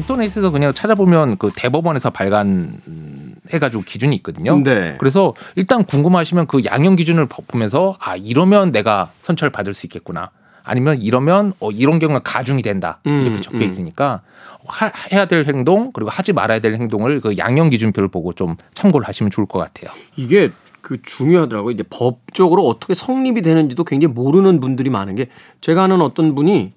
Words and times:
인터넷에서 0.00 0.50
그냥 0.50 0.72
찾아보면 0.72 1.36
그 1.36 1.50
대법원에서 1.54 2.10
발간해가지고 2.10 3.82
기준이 3.84 4.16
있거든요. 4.16 4.58
네. 4.58 4.96
그래서 4.98 5.34
일단 5.56 5.84
궁금하시면 5.84 6.46
그 6.46 6.62
양형 6.64 6.96
기준을 6.96 7.26
보면서 7.26 7.96
아 8.00 8.16
이러면 8.16 8.72
내가 8.72 9.10
선처를 9.20 9.50
받을 9.50 9.74
수 9.74 9.86
있겠구나. 9.86 10.30
아니면 10.62 11.00
이러면 11.00 11.52
어, 11.58 11.70
이런 11.70 11.98
경우는 11.98 12.22
가중이 12.22 12.62
된다 12.62 13.00
이렇게 13.04 13.30
음, 13.30 13.40
적혀 13.40 13.58
음. 13.58 13.62
있으니까 13.62 14.20
하, 14.66 14.92
해야 15.10 15.26
될 15.26 15.44
행동 15.46 15.90
그리고 15.92 16.10
하지 16.10 16.32
말아야 16.32 16.60
될 16.60 16.74
행동을 16.74 17.20
그 17.20 17.36
양형 17.38 17.70
기준표를 17.70 18.08
보고 18.08 18.32
좀 18.34 18.56
참고를 18.74 19.08
하시면 19.08 19.30
좋을 19.30 19.46
것 19.46 19.58
같아요. 19.58 19.90
이게 20.16 20.50
그 20.80 21.00
중요하더라고요. 21.02 21.72
이제 21.72 21.82
법적으로 21.88 22.66
어떻게 22.66 22.94
성립이 22.94 23.42
되는지도 23.42 23.84
굉장히 23.84 24.14
모르는 24.14 24.60
분들이 24.60 24.90
많은 24.90 25.14
게 25.14 25.28
제가 25.60 25.84
아는 25.84 26.00
어떤 26.00 26.34
분이 26.34 26.72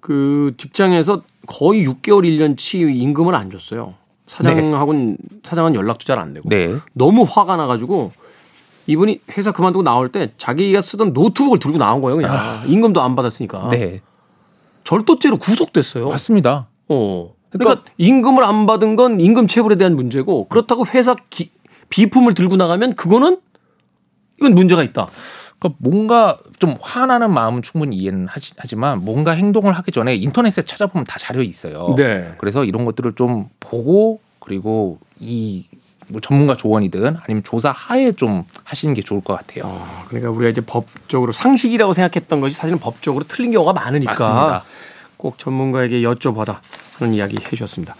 그 0.00 0.54
직장에서 0.56 1.22
거의 1.50 1.86
6개월 1.86 2.22
1년치 2.24 2.94
임금을 2.94 3.34
안 3.34 3.50
줬어요. 3.50 3.94
사장하고는 4.26 5.16
사장은 5.42 5.74
연락도 5.74 6.04
잘 6.04 6.18
안 6.18 6.32
되고 6.32 6.48
네. 6.48 6.72
너무 6.92 7.26
화가 7.28 7.56
나가지고 7.56 8.12
이분이 8.86 9.20
회사 9.36 9.50
그만두고 9.52 9.82
나올 9.82 10.10
때 10.12 10.32
자기가 10.38 10.80
쓰던 10.80 11.12
노트북을 11.12 11.58
들고 11.58 11.78
나온 11.78 12.00
거예요. 12.00 12.16
그냥 12.16 12.64
임금도 12.68 13.00
안 13.02 13.16
받았으니까 13.16 13.68
네. 13.70 14.00
절도죄로 14.84 15.38
구속됐어요. 15.38 16.08
맞습니다. 16.08 16.68
어. 16.88 17.34
그러니까 17.50 17.82
임금을 17.98 18.44
안 18.44 18.66
받은 18.66 18.94
건 18.94 19.20
임금 19.20 19.48
체불에 19.48 19.74
대한 19.74 19.96
문제고 19.96 20.46
그렇다고 20.48 20.86
회사 20.86 21.16
기- 21.30 21.50
비품을 21.88 22.34
들고 22.34 22.54
나가면 22.56 22.94
그거는 22.94 23.40
이건 24.38 24.54
문제가 24.54 24.84
있다. 24.84 25.08
그러니까 25.60 25.78
뭔가 25.78 26.38
좀 26.58 26.76
화나는 26.80 27.32
마음은 27.32 27.62
충분히 27.62 27.96
이해는 27.96 28.26
하지, 28.26 28.52
하지만 28.56 29.04
뭔가 29.04 29.30
행동을 29.32 29.72
하기 29.74 29.92
전에 29.92 30.16
인터넷에 30.16 30.62
찾아보면 30.62 31.04
다 31.04 31.18
자료 31.18 31.42
있어요. 31.42 31.94
네. 31.96 32.34
그래서 32.38 32.64
이런 32.64 32.84
것들을 32.84 33.12
좀 33.14 33.48
보고 33.60 34.20
그리고 34.40 34.98
이 35.20 35.66
뭐 36.10 36.20
전문가 36.20 36.56
조언이든 36.56 37.16
아니면 37.22 37.42
조사 37.44 37.70
하에 37.70 38.12
좀 38.12 38.44
하시는 38.64 38.94
게 38.94 39.02
좋을 39.02 39.22
것 39.22 39.34
같아요. 39.36 39.64
어, 39.66 40.04
그러니까 40.08 40.30
우리가 40.30 40.50
이제 40.50 40.60
법적으로 40.60 41.32
상식이라고 41.32 41.92
생각했던 41.92 42.40
것이 42.40 42.54
사실은 42.56 42.78
법적으로 42.78 43.24
틀린 43.26 43.52
경우가 43.52 43.72
많으니까 43.72 44.12
맞습니다. 44.12 44.64
꼭 45.16 45.38
전문가에게 45.38 46.02
여쭤봐라 46.02 46.58
그런 46.96 47.14
이야기 47.14 47.36
해주셨습니다. 47.38 47.94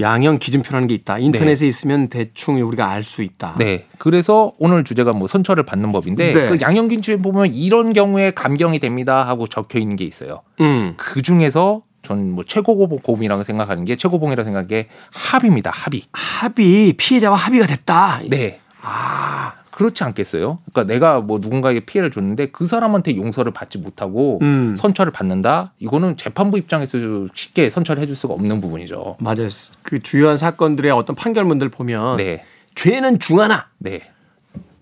양형 0.00 0.38
기준표라는 0.38 0.88
게 0.88 0.94
있다. 0.94 1.18
인터넷에 1.18 1.66
있으면 1.66 2.08
대충 2.08 2.60
우리가 2.62 2.88
알 2.88 3.02
수 3.04 3.22
있다. 3.22 3.54
네. 3.58 3.86
그래서 3.98 4.52
오늘 4.58 4.84
주제가 4.84 5.12
뭐 5.12 5.28
선처를 5.28 5.64
받는 5.64 5.92
법인데 5.92 6.32
네. 6.32 6.48
그 6.48 6.60
양형균주에 6.60 7.16
보면 7.16 7.54
이런 7.54 7.92
경우에 7.92 8.32
감경이 8.32 8.80
됩니다 8.80 9.26
하고 9.26 9.46
적혀 9.46 9.78
있는 9.78 9.96
게 9.96 10.04
있어요. 10.04 10.42
음. 10.60 10.94
그 10.96 11.22
중에서 11.22 11.82
전뭐 12.02 12.44
최고봉이라고 12.46 13.42
생각하는 13.44 13.84
게 13.84 13.96
최고봉이라고 13.96 14.44
생각하는 14.44 14.68
게 14.68 14.88
합의입니다. 15.12 15.70
합의. 15.74 16.02
합의 16.12 16.92
피해자와 16.94 17.36
합의가 17.36 17.66
됐다. 17.66 18.20
네. 18.28 18.60
아. 18.82 19.52
그렇지 19.78 20.02
않겠어요? 20.02 20.58
그러니까 20.72 20.92
내가 20.92 21.20
뭐 21.20 21.38
누군가에게 21.40 21.86
피해를 21.86 22.10
줬는데 22.10 22.46
그 22.46 22.66
사람한테 22.66 23.14
용서를 23.14 23.52
받지 23.52 23.78
못하고 23.78 24.40
음. 24.42 24.74
선처를 24.76 25.12
받는다? 25.12 25.72
이거는 25.78 26.16
재판부 26.16 26.58
입장에서 26.58 26.98
쉽게 27.32 27.70
선처를 27.70 28.02
해줄 28.02 28.16
수가 28.16 28.34
없는 28.34 28.60
부분이죠. 28.60 29.18
맞아요. 29.20 29.46
그 29.82 30.00
주요한 30.00 30.36
사건들의 30.36 30.90
어떤 30.90 31.14
판결문들 31.14 31.68
보면 31.68 32.16
네. 32.16 32.44
죄는 32.74 33.20
중하나 33.20 33.68
네. 33.78 34.00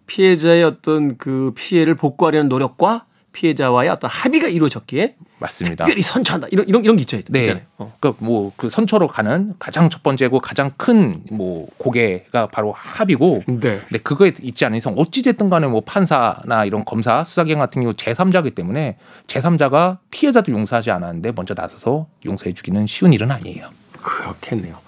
피해자의 0.06 0.64
어떤 0.64 1.18
그 1.18 1.52
피해를 1.54 1.94
복구하려는 1.94 2.48
노력과 2.48 3.04
피해자와의 3.36 3.90
어떤 3.90 4.08
합의가 4.10 4.48
이루어졌기에 4.48 5.14
맞습니다. 5.38 5.84
특별히 5.84 6.00
선처한다. 6.00 6.48
이런 6.50 6.66
이런 6.66 6.82
이런 6.82 6.96
게 6.96 7.02
있죠. 7.02 7.20
네. 7.28 7.40
있잖아요. 7.40 7.62
어. 7.76 7.94
그러니까 8.00 8.24
뭐 8.24 8.52
그 8.56 8.70
선처로 8.70 9.06
가는 9.08 9.52
가장 9.58 9.90
첫 9.90 10.02
번째고 10.02 10.40
가장 10.40 10.70
큰 10.78 11.22
뭐 11.30 11.68
고개가 11.76 12.46
바로 12.46 12.72
합의고 12.72 13.42
네. 13.46 13.80
근데 13.86 13.98
그거에 14.02 14.32
있지 14.40 14.64
않은 14.64 14.78
이상 14.78 14.94
어찌 14.96 15.22
됐든 15.22 15.50
간에 15.50 15.66
뭐 15.66 15.82
판사나 15.82 16.64
이런 16.64 16.84
검사 16.84 17.22
수사기관 17.24 17.58
같은 17.60 17.82
경우 17.82 17.92
제3자이기 17.92 18.54
때문에 18.54 18.96
제3자가 19.26 19.98
피해자도 20.10 20.52
용서하지 20.52 20.90
않았는데 20.90 21.32
먼저 21.36 21.54
나서서 21.54 22.06
용서해 22.24 22.54
주기는 22.54 22.86
쉬운 22.86 23.12
일은 23.12 23.30
아니에요. 23.30 23.68
그렇겠네요. 24.00 24.78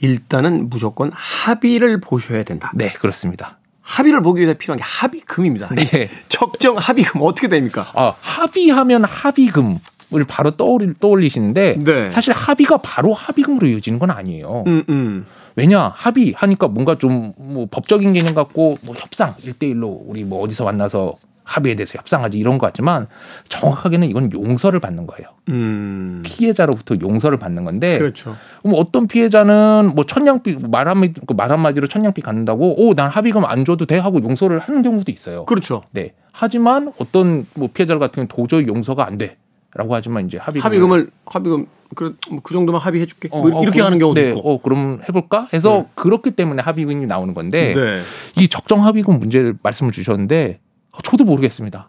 일단은 0.00 0.68
무조건 0.70 1.10
합의를 1.12 2.00
보셔야 2.00 2.42
된다. 2.44 2.70
네, 2.74 2.90
그렇습니다. 2.92 3.57
합의를 3.88 4.22
보기 4.22 4.40
위해서 4.40 4.56
필요한 4.58 4.78
게 4.78 4.84
합의금입니다. 4.84 5.68
네. 5.74 6.10
적정 6.28 6.76
합의금 6.76 7.22
어떻게 7.22 7.48
됩니까? 7.48 7.90
아, 7.94 8.14
합의하면 8.20 9.04
합의금 9.04 9.78
을 10.14 10.24
바로 10.24 10.52
떠올리, 10.52 10.94
떠올리시는데 10.98 11.84
네. 11.84 12.08
사실 12.08 12.32
합의가 12.32 12.78
바로 12.78 13.12
합의금으로 13.12 13.66
이어지는 13.66 13.98
건 13.98 14.10
아니에요. 14.10 14.64
음, 14.66 14.82
음. 14.88 15.26
왜냐 15.54 15.92
합의 15.94 16.32
하니까 16.34 16.68
뭔가 16.68 16.96
좀 16.96 17.34
뭐 17.36 17.66
법적인 17.70 18.12
개념 18.12 18.34
갖고 18.34 18.78
뭐 18.82 18.94
협상 18.96 19.34
일대일로 19.42 20.04
우리 20.06 20.24
뭐 20.24 20.42
어디서 20.42 20.64
만나서 20.64 21.16
합의에 21.48 21.74
대해서 21.74 21.98
협상하지 21.98 22.38
이런 22.38 22.58
거 22.58 22.66
같지만 22.66 23.06
정확하게는 23.48 24.08
이건 24.10 24.30
용서를 24.32 24.80
받는 24.80 25.06
거예요. 25.06 25.28
음. 25.48 26.22
피해자로부터 26.24 26.96
용서를 27.00 27.38
받는 27.38 27.64
건데 27.64 27.96
그렇죠. 27.98 28.36
그럼 28.62 28.76
어떤 28.78 29.06
피해자는 29.08 29.92
뭐 29.94 30.04
천냥비 30.04 30.58
말 30.70 30.88
한마디 30.88 31.14
말 31.34 31.50
한마디로 31.50 31.86
천냥비 31.88 32.20
갖는다고 32.20 32.86
오난 32.86 33.08
합의금 33.10 33.44
안 33.46 33.64
줘도 33.64 33.86
돼 33.86 33.96
하고 33.98 34.22
용서를 34.22 34.58
하는 34.58 34.82
경우도 34.82 35.10
있어요. 35.10 35.46
그렇죠. 35.46 35.82
네. 35.92 36.12
하지만 36.32 36.92
어떤 36.98 37.46
뭐 37.54 37.70
피해자 37.72 37.98
같은 37.98 38.28
경우는 38.28 38.28
도저히 38.28 38.66
용서가 38.68 39.06
안 39.06 39.16
돼 39.16 39.36
라고 39.74 39.94
하지만 39.94 40.26
이제 40.26 40.36
합의금 40.38 40.64
합의금을 40.66 41.10
합의금 41.26 41.66
그, 41.94 42.16
뭐그 42.30 42.52
정도만 42.52 42.80
합의해 42.80 43.06
줄게. 43.06 43.28
어, 43.32 43.40
뭐 43.40 43.58
어, 43.58 43.62
이렇게 43.62 43.76
그럼- 43.78 43.86
하는 43.86 43.98
경우도 43.98 44.20
네, 44.20 44.28
있고. 44.30 44.40
어 44.54 44.60
그럼 44.62 45.00
해볼까 45.08 45.48
해서 45.54 45.86
그렇기 45.94 46.32
때문에 46.32 46.62
합의금이 46.62 47.06
나오는 47.06 47.32
건데 47.32 47.72
네. 47.74 48.02
이 48.42 48.48
적정 48.48 48.84
합의금 48.84 49.18
문제를 49.18 49.56
말씀을 49.62 49.92
주셨는데 49.92 50.58
어, 50.62 50.67
저도 51.02 51.24
모르겠습니다. 51.24 51.88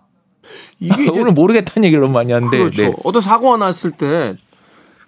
이게 0.80 1.04
이제 1.08 1.20
오늘 1.20 1.32
모르겠다는 1.34 1.86
얘기를 1.86 2.02
너무 2.02 2.14
많이 2.14 2.32
하는데 2.32 2.58
그렇죠. 2.58 2.84
네. 2.84 2.94
어떤 3.04 3.22
사고가 3.22 3.58
났을 3.58 3.92
때 3.92 4.36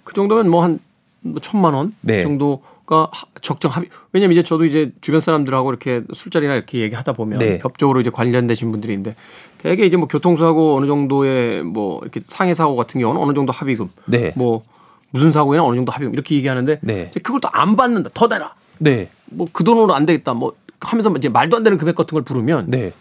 그 0.03 0.15
정도면 0.15 0.49
뭐한 0.49 0.79
뭐 1.21 1.39
천만 1.39 1.75
원 1.75 1.93
네. 2.01 2.23
정도가 2.23 3.07
하- 3.11 3.27
적정 3.41 3.71
합의. 3.71 3.87
왜냐면 4.13 4.31
이제 4.33 4.41
저도 4.41 4.65
이제 4.65 4.91
주변 4.99 5.19
사람들하고 5.21 5.69
이렇게 5.69 6.01
술자리나 6.11 6.55
이렇게 6.55 6.79
얘기하다 6.79 7.13
보면 7.13 7.37
네. 7.37 7.59
법적으로 7.59 8.01
이제 8.01 8.09
관련되신 8.09 8.71
분들이 8.71 8.93
있는데 8.93 9.15
대개 9.59 9.85
이제 9.85 9.97
뭐 9.97 10.07
교통사고 10.07 10.75
어느 10.75 10.87
정도의 10.87 11.61
뭐 11.63 11.99
이렇게 12.01 12.19
상해 12.25 12.55
사고 12.55 12.75
같은 12.75 12.99
경우는 12.99 13.21
어느 13.21 13.33
정도 13.35 13.51
합의금. 13.53 13.89
네. 14.05 14.33
뭐 14.35 14.63
무슨 15.11 15.31
사고에는 15.31 15.63
어느 15.63 15.75
정도 15.75 15.91
합의금 15.91 16.13
이렇게 16.15 16.33
얘기하는데 16.35 16.79
네. 16.81 17.11
그걸 17.21 17.39
또 17.39 17.49
안 17.53 17.75
받는다. 17.75 18.09
더 18.15 18.25
내라. 18.27 18.55
네. 18.79 19.09
뭐그 19.27 19.63
돈으로 19.63 19.93
안 19.93 20.07
되겠다. 20.07 20.33
뭐 20.33 20.53
하면서 20.79 21.13
이제 21.15 21.29
말도 21.29 21.57
안 21.57 21.63
되는 21.63 21.77
금액 21.77 21.93
같은 21.95 22.15
걸 22.15 22.23
부르면 22.23 22.71
네. 22.71 22.91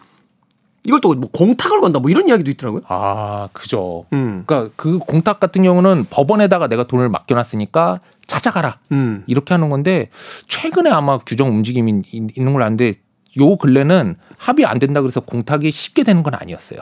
이걸 0.84 1.00
또 1.00 1.14
뭐 1.14 1.28
공탁을 1.30 1.80
건다. 1.80 1.98
뭐 1.98 2.10
이런 2.10 2.28
이야기도 2.28 2.50
있더라고요. 2.50 2.82
아, 2.88 3.48
그죠. 3.52 4.04
음. 4.12 4.44
그러니까 4.46 4.72
그 4.76 4.98
공탁 4.98 5.38
같은 5.40 5.62
경우는 5.62 6.06
법원에다가 6.10 6.68
내가 6.68 6.84
돈을 6.86 7.08
맡겨놨으니까 7.10 8.00
찾아가라 8.26 8.78
음. 8.92 9.24
이렇게 9.26 9.52
하는 9.54 9.68
건데 9.68 10.08
최근에 10.48 10.90
아마 10.90 11.18
규정 11.18 11.48
움직임이 11.48 12.02
있- 12.12 12.36
있는 12.38 12.52
걸 12.52 12.62
아는데 12.62 12.94
요 13.38 13.56
근래는 13.56 14.16
합의 14.38 14.64
안 14.66 14.78
된다 14.78 15.00
그래서 15.02 15.20
공탁이 15.20 15.70
쉽게 15.70 16.02
되는 16.04 16.22
건 16.22 16.34
아니었어요. 16.34 16.78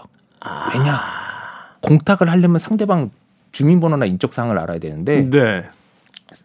왜냐 0.75 1.00
공탁을 1.80 2.30
하려면 2.30 2.59
상대방 2.59 3.10
주민번호나 3.53 4.04
인적사항을 4.06 4.59
알아야 4.59 4.78
되는데 4.78 5.28
네. 5.28 5.65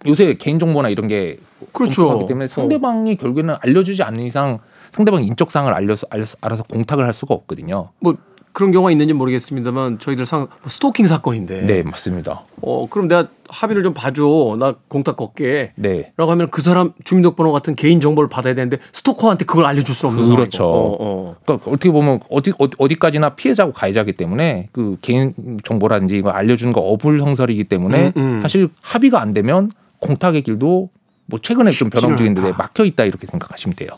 요새 0.08 0.35
개인정보나 0.35 0.90
이런 0.90 1.08
게 1.08 1.38
그렇죠. 1.74 2.03
공탁하기 2.03 2.28
때문에 2.30 2.47
상대방이 2.47 3.18
결국에는 3.18 3.56
알려주지 3.62 4.02
않는 4.03 4.24
이상 4.24 4.59
상대방 4.94 5.24
인적사항을 5.24 5.74
알려서 5.74 6.08
알아서 6.42 6.64
공탁을 6.64 7.06
할 7.06 7.14
수가 7.14 7.34
없거든요. 7.34 7.90
뭐 8.00 8.16
그런 8.52 8.72
경우가 8.72 8.92
있는지 8.92 9.14
모르겠습니다만 9.14 9.98
저희들 9.98 10.28
상뭐 10.28 10.48
스토킹 10.68 11.08
사건인데. 11.08 11.62
네 11.66 11.81
맞습니다. 11.81 12.44
어 12.62 12.88
그럼 12.88 13.08
내가 13.08 13.28
합의를 13.50 13.82
좀 13.82 13.96
봐줘. 13.96 14.58
나 14.59 14.76
공탁 14.88 15.18
걸게. 15.18 15.72
네. 15.76 16.12
라고 16.17 16.29
하면 16.32 16.50
그 16.52 16.62
사람 16.62 16.91
주민등록번호 17.03 17.52
같은 17.52 17.73
개인 17.73 18.00
정보를 18.00 18.29
받아야 18.29 18.53
되는데 18.53 18.78
스토커한테 18.91 19.46
그걸 19.46 19.66
알려줄 19.66 19.96
수 19.96 20.06
없는 20.06 20.26
그렇죠. 20.26 20.58
상황이고. 20.59 20.78
어, 20.78 20.97
어. 21.00 21.35
그러니까 21.44 21.72
어떻게 21.72 21.90
보면 21.90 22.20
어디 22.29 22.53
어디- 22.59 22.76
어디까지나 22.78 23.29
피해자고 23.29 23.73
가해자기 23.73 24.14
때문에 24.14 24.70
그 24.72 24.97
개인 25.02 25.34
정보라든지 25.64 26.16
이거 26.17 26.29
알려주는 26.29 26.73
거 26.73 26.82
어불 26.82 27.17
성설이기 27.17 27.64
때문에 27.64 28.14
음, 28.17 28.22
음. 28.38 28.41
사실 28.44 28.70
합의가 28.84 29.20
안 29.20 29.34
되면 29.34 29.72
공탁의 29.97 30.44
길도 30.44 30.90
뭐 31.26 31.40
최근에 31.41 31.72
좀 31.72 31.90
움직이는데 31.91 32.41
않다. 32.50 32.58
막혀 32.58 32.85
있다 32.85 33.06
이렇게 33.06 33.26
생각하시면 33.26 33.76
돼요. 33.78 33.90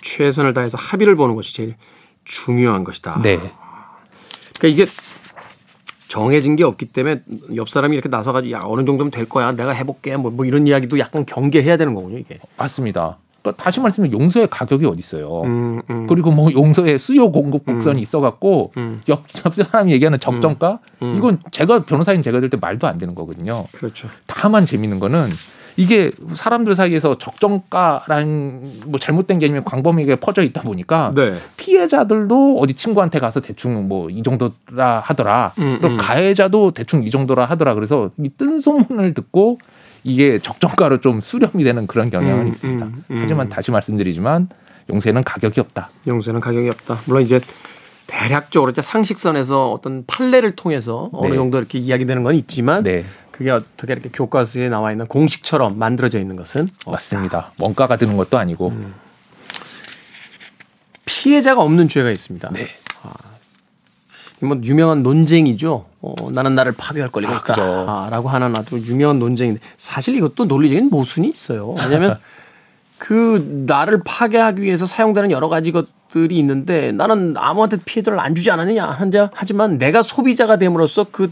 최선을 0.00 0.52
다해서 0.52 0.78
합의를 0.78 1.16
보는 1.16 1.34
것이 1.34 1.54
제일 1.54 1.74
중요한 2.24 2.84
것이다. 2.84 3.20
네. 3.22 3.36
그러니까 4.58 4.82
이게 4.82 4.86
정해진 6.08 6.56
게 6.56 6.64
없기 6.64 6.86
때문에 6.86 7.22
옆 7.54 7.68
사람이 7.68 7.94
이렇게 7.94 8.08
나서가지고 8.08 8.52
야 8.52 8.62
어느 8.64 8.84
정도면 8.84 9.10
될 9.10 9.28
거야 9.28 9.52
내가 9.52 9.70
해볼게 9.72 10.16
뭐, 10.16 10.30
뭐 10.30 10.44
이런 10.44 10.66
이야기도 10.66 10.98
약간 10.98 11.24
경계해야 11.26 11.76
되는 11.76 11.94
거군요 11.94 12.18
이게. 12.18 12.38
맞습니다. 12.56 13.18
그러니까 13.42 13.62
다시 13.62 13.80
말씀드리면 13.80 14.20
용서의 14.20 14.48
가격이 14.50 14.84
어디 14.86 14.98
있어요. 14.98 15.42
음, 15.42 15.80
음. 15.90 16.06
그리고 16.06 16.30
뭐 16.30 16.50
용서의 16.50 16.98
수요 16.98 17.30
공급 17.30 17.64
곡선이 17.64 18.00
있어갖고 18.00 18.72
음. 18.76 19.02
옆, 19.08 19.24
옆 19.44 19.54
사람이 19.54 19.92
얘기하는 19.92 20.18
적정가 20.18 20.80
음. 21.02 21.16
이건 21.16 21.40
제가 21.52 21.84
변호사인 21.84 22.22
제가 22.22 22.40
들때 22.40 22.56
말도 22.56 22.86
안 22.86 22.98
되는 22.98 23.14
거거든요. 23.14 23.64
그렇죠. 23.72 24.08
다만 24.26 24.66
재밌는 24.66 24.98
거는 24.98 25.28
이게 25.78 26.10
사람들 26.34 26.74
사이에서 26.74 27.18
적정가라는 27.18 28.80
뭐 28.86 28.98
잘못된 28.98 29.38
개념이 29.38 29.60
광범위하게 29.64 30.16
퍼져 30.16 30.42
있다 30.42 30.62
보니까 30.62 31.12
네. 31.14 31.36
피해자들도 31.56 32.58
어디 32.58 32.74
친구한테 32.74 33.20
가서 33.20 33.40
대충 33.40 33.86
뭐 33.86 34.08
이 34.10 34.22
정도라 34.22 35.00
하더라. 35.00 35.52
음, 35.58 35.78
그리고 35.80 35.94
음. 35.94 35.96
가해자도 35.98 36.72
대충 36.72 37.04
이 37.04 37.10
정도라 37.10 37.44
하더라. 37.44 37.74
그래서 37.74 38.10
이 38.18 38.28
뜬 38.36 38.60
소문을 38.60 39.14
듣고 39.14 39.58
이게 40.02 40.38
적정가로 40.38 41.00
좀 41.00 41.20
수렴이 41.20 41.62
되는 41.64 41.86
그런 41.86 42.10
경향은 42.10 42.42
음, 42.42 42.48
있습니다. 42.48 42.86
음, 42.86 43.04
음. 43.10 43.18
하지만 43.20 43.48
다시 43.48 43.70
말씀드리지만 43.70 44.48
용세는 44.90 45.22
가격이 45.24 45.60
없다. 45.60 45.90
용서는 46.06 46.40
가격이 46.40 46.68
없다. 46.70 46.98
물론 47.06 47.22
이제 47.22 47.40
대략적으로 48.06 48.70
이제 48.70 48.80
상식선에서 48.80 49.70
어떤 49.72 50.04
판례를 50.06 50.52
통해서 50.56 51.10
어느 51.12 51.32
네. 51.32 51.36
정도 51.36 51.58
이렇게 51.58 51.78
이야기되는 51.78 52.22
건 52.22 52.34
있지만 52.34 52.82
네, 52.82 53.04
그게 53.38 53.52
어떻게 53.52 53.92
이렇게 53.92 54.08
교과서에 54.12 54.68
나와 54.68 54.90
있는 54.90 55.06
공식처럼 55.06 55.78
만들어져 55.78 56.18
있는 56.18 56.34
것은 56.34 56.68
맞습니다. 56.84 57.52
원가가 57.56 57.96
드는 57.96 58.16
것도 58.16 58.36
아니고 58.36 58.70
음. 58.70 58.94
피해자가 61.04 61.62
없는 61.62 61.88
죄가 61.88 62.10
있습니다. 62.10 62.50
네. 62.52 62.66
이뭐 64.42 64.60
유명한 64.64 65.04
논쟁이죠. 65.04 65.86
어, 66.00 66.14
나는 66.32 66.56
나를 66.56 66.72
파괴할 66.72 67.10
권리가 67.10 67.32
아. 67.32 67.52
있다라고 67.52 68.28
하는 68.28 68.56
아주 68.56 68.76
유명한 68.78 69.20
논쟁인데 69.20 69.60
사실 69.76 70.16
이것도 70.16 70.46
논리적인 70.46 70.90
모순이 70.90 71.28
있어요. 71.28 71.74
왜냐하면 71.78 72.18
그 72.98 73.64
나를 73.68 74.02
파괴하기 74.04 74.62
위해서 74.62 74.84
사용되는 74.84 75.30
여러 75.30 75.48
가지 75.48 75.70
것들이 75.70 76.36
있는데 76.38 76.90
나는 76.90 77.36
아무한테 77.36 77.78
피해를 77.84 78.18
안 78.18 78.34
주지 78.34 78.50
않았느냐 78.50 78.98
하지만 79.32 79.78
내가 79.78 80.02
소비자가 80.02 80.56
됨으로써 80.56 81.06
그 81.12 81.30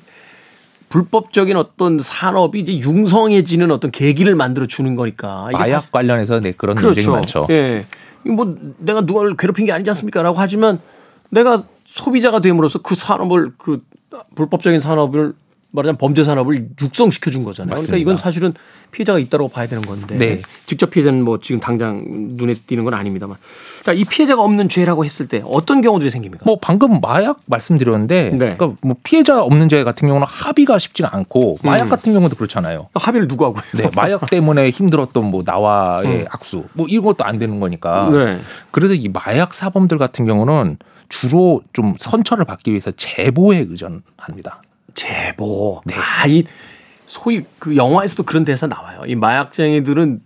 불법적인 1.00 1.58
어떤 1.58 1.98
산업이 2.00 2.58
이제 2.58 2.78
융성해지는 2.78 3.70
어떤 3.70 3.90
계기를 3.90 4.34
만들어 4.34 4.64
주는 4.66 4.96
거니까 4.96 5.50
마약 5.52 5.66
사실- 5.81 5.90
관련해서 5.93 6.40
네, 6.40 6.52
그런 6.52 6.75
논쟁이 6.75 6.94
그렇죠. 7.06 7.12
많죠. 7.12 7.46
예. 7.50 7.84
뭐 8.25 8.56
내가 8.78 9.02
누가를 9.02 9.37
괴롭힌 9.37 9.66
게 9.66 9.72
아니지 9.72 9.90
않습니까라고 9.90 10.38
하지만 10.38 10.81
내가 11.28 11.62
소비자가 11.84 12.40
됨으로써 12.40 12.81
그 12.81 12.94
산업을 12.94 13.52
그 13.58 13.82
불법적인 14.34 14.81
산업을 14.81 15.34
말하자면 15.76 15.99
범죄 15.99 16.25
산업을 16.25 16.69
육성시켜 16.81 17.31
준 17.31 17.44
거잖아요. 17.44 17.76
그러니까 17.76 17.82
맞습니다. 17.82 17.96
이건 18.00 18.17
사실은 18.17 18.52
피해자가 18.93 19.19
있다고 19.19 19.49
봐야 19.49 19.67
되는 19.67 19.82
건데 19.84 20.17
네. 20.17 20.43
직접 20.64 20.90
피해자는 20.90 21.23
뭐 21.23 21.38
지금 21.38 21.61
당장 21.61 22.02
눈에 22.08 22.55
띄는 22.55 22.84
건 22.84 22.94
아닙니다만 22.94 23.37
자 23.82 23.93
이 23.96 24.05
피해자가 24.05 24.43
없는 24.43 24.69
죄라고 24.69 25.05
했을 25.05 25.26
때 25.26 25.43
어떤 25.46 25.81
경우들이 25.81 26.11
생깁니까? 26.11 26.44
뭐 26.44 26.58
방금 26.61 27.00
마약 27.00 27.40
말씀드렸는데, 27.46 28.31
네. 28.31 28.56
그러니까 28.56 28.73
뭐 28.82 28.96
피해자 29.02 29.40
없는 29.43 29.69
죄 29.70 29.84
같은 29.84 30.06
경우는 30.06 30.26
합의가 30.28 30.78
쉽지가 30.78 31.14
않고 31.17 31.58
마약 31.62 31.84
음. 31.84 31.88
같은 31.88 32.12
경우도 32.12 32.37
그렇잖아요. 32.37 32.88
합의를 32.94 33.26
누구 33.28 33.44
하고 33.46 33.56
네, 33.75 33.88
마약 33.94 34.28
때문에 34.31 34.70
힘들었던 34.70 35.25
뭐 35.25 35.43
나와의 35.46 36.26
악수, 36.31 36.64
뭐 36.75 36.87
이런 36.88 37.05
것도 37.05 37.25
안 37.25 37.38
되는 37.38 37.58
거니까. 37.61 38.08
음. 38.08 38.12
네. 38.25 38.38
그래서 38.70 38.94
이 38.94 39.08
마약 39.08 39.55
사범들 39.55 39.99
같은 39.99 40.26
경우는 40.26 40.76
주로 41.08 41.62
좀 41.73 41.94
선처를 41.99 42.44
받기 42.44 42.70
위해서 42.70 42.90
제보에 42.90 43.58
의존합니다. 43.58 44.62
제보. 44.96 45.81
네. 45.84 45.94
아, 45.94 46.26
이 46.26 46.43
소위 47.06 47.44
그 47.60 47.76
영화에서도 47.76 48.25
그런 48.25 48.44
대사 48.44 48.66
나와요. 48.66 49.02
이 49.06 49.14
마약쟁이들은 49.14 50.20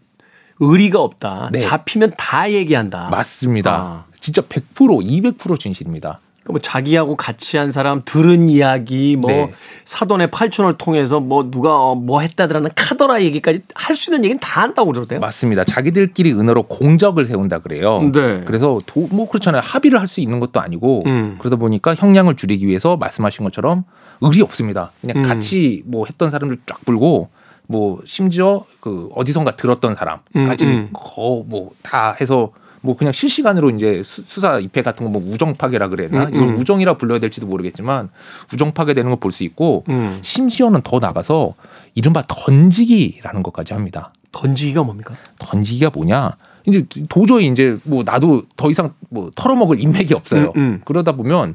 의리가 0.60 1.00
없다. 1.00 1.50
네. 1.52 1.58
잡히면 1.58 2.12
다 2.16 2.50
얘기한다. 2.50 3.10
맞습니다. 3.10 3.72
아. 3.72 4.04
진짜 4.20 4.40
100% 4.42 5.36
200% 5.36 5.60
진실입니다. 5.60 6.20
그러니까 6.50 6.52
뭐 6.52 6.58
자기하고 6.58 7.16
같이 7.16 7.56
한 7.56 7.70
사람 7.70 8.02
들은 8.04 8.48
이야기 8.48 9.16
뭐 9.16 9.30
네. 9.30 9.52
사돈의 9.84 10.30
팔촌을 10.30 10.74
통해서 10.74 11.20
뭐 11.20 11.50
누가 11.50 11.94
뭐 11.94 12.20
했다더라는 12.20 12.70
카더라 12.74 13.22
얘기까지 13.22 13.62
할 13.74 14.00
수 14.00 14.10
있는 14.10 14.24
얘기는 14.24 14.40
다 14.40 14.62
한다고 14.62 14.92
그러대요. 14.92 15.20
맞습니다. 15.20 15.64
자기들끼리 15.64 16.32
은어로 16.32 16.62
공적을 16.64 17.26
세운다 17.26 17.58
그래요. 17.58 18.00
네. 18.12 18.40
그래서 18.46 18.80
도, 18.86 19.08
뭐 19.10 19.28
그렇잖아요. 19.28 19.60
합의를 19.62 20.00
할 20.00 20.10
수 20.10 20.20
있는 20.20 20.40
것도 20.40 20.60
아니고 20.60 21.04
음. 21.06 21.36
그러다 21.38 21.54
보니까 21.56 21.94
형량을 21.94 22.34
줄이기 22.36 22.66
위해서 22.66 22.96
말씀하신 22.96 23.44
것처럼 23.44 23.84
의리 24.22 24.42
없습니다. 24.42 24.90
그냥 25.00 25.18
음. 25.18 25.22
같이 25.22 25.82
뭐 25.86 26.04
했던 26.06 26.30
사람들 26.30 26.58
쫙 26.66 26.80
불고 26.84 27.28
뭐 27.68 28.00
심지어 28.06 28.64
그 28.80 29.08
어디선가 29.14 29.54
들었던 29.54 29.94
사람까지 29.94 30.64
음, 30.64 30.70
음. 30.70 30.88
거뭐 30.92 31.70
다 31.82 32.16
해서 32.20 32.50
뭐 32.82 32.96
그냥 32.96 33.12
실시간으로 33.12 33.70
이제 33.70 34.02
수- 34.04 34.22
수사 34.26 34.58
입회 34.58 34.82
같은 34.82 35.04
거 35.04 35.10
뭐 35.10 35.22
우정 35.26 35.56
파괴라 35.56 35.88
그랬나 35.88 36.24
음, 36.24 36.34
이걸 36.34 36.48
음. 36.48 36.54
우정이라 36.56 36.96
불러야 36.96 37.18
될지도 37.18 37.46
모르겠지만 37.46 38.08
우정 38.52 38.72
파괴되는 38.72 39.10
걸 39.10 39.18
볼 39.20 39.32
수 39.32 39.44
있고 39.44 39.84
음. 39.88 40.18
심지어는 40.22 40.80
더 40.82 40.98
나가서 40.98 41.54
이른바 41.94 42.22
던지기라는 42.26 43.42
것까지 43.42 43.74
합니다. 43.74 44.12
던지기가 44.32 44.82
뭡니까? 44.84 45.14
던지기가 45.38 45.90
뭐냐? 45.94 46.36
이제 46.66 46.86
도저히 47.08 47.46
이제 47.48 47.78
뭐 47.84 48.02
나도 48.04 48.44
더 48.56 48.70
이상 48.70 48.94
뭐 49.08 49.30
털어먹을 49.34 49.80
인맥이 49.80 50.14
없어요. 50.14 50.52
음, 50.56 50.60
음. 50.60 50.80
그러다 50.84 51.12
보면 51.12 51.54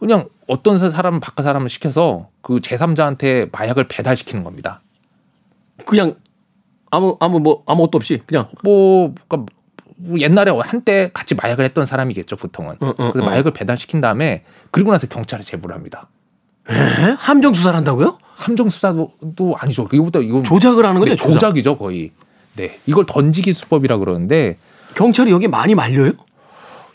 그냥 0.00 0.28
어떤 0.46 0.90
사람 0.90 1.20
바깥 1.20 1.44
사람을 1.44 1.68
시켜서 1.68 2.28
그 2.40 2.56
제3자한테 2.60 3.50
마약을 3.52 3.88
배달시키는 3.88 4.44
겁니다. 4.44 4.80
그냥 5.84 6.14
아무 6.90 7.16
아무 7.20 7.38
뭐 7.40 7.62
아무것도 7.66 7.96
없이 7.98 8.20
그냥 8.26 8.46
뭐, 8.64 9.12
그러니까 9.28 9.36
뭐 9.36 9.46
옛날에 10.18 10.50
한때 10.62 11.10
같이 11.12 11.34
마약을 11.34 11.64
했던 11.64 11.86
사람이겠죠 11.86 12.36
보통은. 12.36 12.76
어, 12.80 12.88
어, 12.90 13.12
그래서 13.12 13.22
어. 13.26 13.30
마약을 13.30 13.52
배달시킨 13.52 14.00
다음에 14.00 14.44
그리고 14.70 14.92
나서 14.92 15.06
경찰에 15.08 15.42
제보를 15.42 15.74
합니다. 15.74 16.08
에? 16.70 16.74
함정 17.18 17.52
수사를 17.54 17.76
한다고요? 17.76 18.18
함정 18.36 18.70
수사도 18.70 19.12
또 19.34 19.56
아니죠. 19.58 19.88
이거보다 19.92 20.20
이건 20.20 20.44
조작을 20.44 20.84
하는 20.86 21.00
거죠. 21.00 21.10
네, 21.12 21.16
조작. 21.16 21.32
조작 21.34 21.56
이죠 21.58 21.76
거의. 21.78 22.12
네, 22.56 22.78
이걸 22.86 23.06
던지기 23.06 23.52
수법이라 23.52 23.98
그러는데 23.98 24.56
경찰이 24.94 25.30
여기 25.30 25.48
많이 25.48 25.74
말려요? 25.74 26.12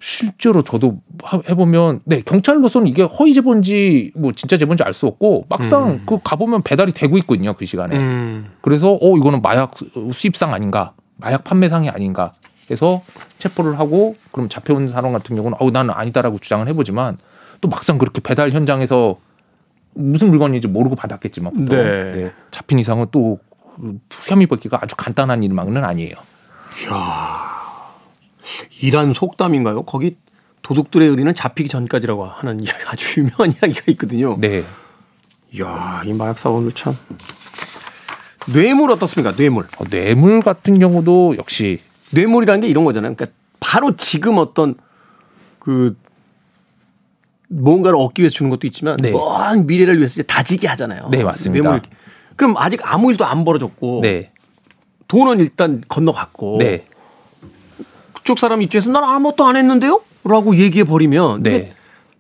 실제로 0.01 0.61
저도 0.63 0.97
하- 1.23 1.41
해보면 1.49 2.01
네 2.03 2.21
경찰로서는 2.21 2.88
이게 2.88 3.03
허위 3.03 3.33
제보인지 3.33 4.11
뭐 4.15 4.33
진짜 4.33 4.57
제보인지 4.57 4.83
알 4.83 4.94
수 4.94 5.07
없고 5.07 5.45
막상 5.47 5.89
음. 5.91 6.03
그 6.06 6.19
가보면 6.21 6.63
배달이 6.63 6.91
되고 6.91 7.17
있거든요 7.19 7.53
그 7.53 7.65
시간에 7.65 7.95
음. 7.95 8.51
그래서 8.61 8.97
어 9.01 9.17
이거는 9.17 9.41
마약 9.41 9.75
수입상 10.13 10.53
아닌가 10.53 10.91
마약 11.15 11.45
판매상이 11.45 11.89
아닌가 11.89 12.33
해서 12.71 13.04
체포를 13.39 13.80
하고 13.80 14.15
그럼 14.31 14.50
잡혀온 14.50 14.92
사람 14.92 15.12
같은 15.13 15.36
경우는 15.36 15.57
어우 15.60 15.71
나는 15.71 15.94
아니다라고 15.94 16.39
주장을 16.39 16.68
해보지만 16.68 17.18
또 17.62 17.68
막상 17.69 17.98
그렇게 17.98 18.21
배달 18.21 18.51
현장에서 18.51 19.18
무슨 19.94 20.30
물건인지 20.30 20.68
모르고 20.68 20.95
받았겠지만 20.95 21.65
네. 21.65 22.12
네, 22.13 22.31
잡힌 22.51 22.80
이상은 22.80 23.07
또 23.12 23.39
혐의 24.27 24.48
벗기가 24.48 24.80
아주 24.81 24.95
간단한 24.95 25.44
일만은 25.44 25.83
아니에요. 25.83 26.15
이란 28.81 29.14
속담인가요? 29.14 29.83
거기 29.83 30.18
도둑들의 30.61 31.07
의리는 31.07 31.33
잡히기 31.33 31.69
전까지라고 31.69 32.26
하는 32.26 32.64
아주 32.87 33.21
유명한 33.21 33.49
이야기가 33.61 33.92
있거든요. 33.94 34.37
네. 34.40 34.64
이야, 35.52 36.02
이 36.06 36.14
마약 36.14 36.37
사범들 36.37 36.71
참. 36.73 36.97
뇌물 38.52 38.92
어떻습니까? 38.92 39.35
뇌물. 39.35 39.66
어, 39.78 39.83
뇌물 39.85 40.42
같은 40.42 40.80
경우도 40.80 41.37
역시 41.37 41.80
뇌물이라는 42.13 42.61
게 42.61 42.67
이런 42.67 42.85
거잖아요. 42.85 43.15
그러니까 43.15 43.37
바로 43.59 43.95
지금 43.95 44.37
어떤 44.37 44.75
그 45.59 45.97
뭔가를 47.47 47.97
얻기 47.97 48.21
위해서 48.21 48.33
주는 48.33 48.49
것도 48.49 48.67
있지만 48.67 48.97
네. 48.97 49.11
먼 49.11 49.67
미래를 49.67 49.97
위해서 49.97 50.13
이제 50.13 50.23
다지게 50.23 50.67
하잖아요. 50.67 51.09
네, 51.11 51.23
맞습니다. 51.23 51.69
뇌물. 51.69 51.81
그럼 52.35 52.55
아직 52.57 52.79
아무 52.83 53.11
일도 53.11 53.25
안 53.25 53.45
벌어졌고 53.45 54.01
네. 54.01 54.31
돈은 55.07 55.39
일단 55.39 55.81
건너갔고 55.87 56.57
네. 56.59 56.85
그쪽 58.13 58.39
사람 58.39 58.61
입장에서 58.61 58.89
난 58.91 59.03
아무것도 59.03 59.45
안 59.45 59.55
했는데요? 59.55 60.01
라고 60.23 60.55
얘기해 60.55 60.85
버리면 60.85 61.43
네. 61.43 61.73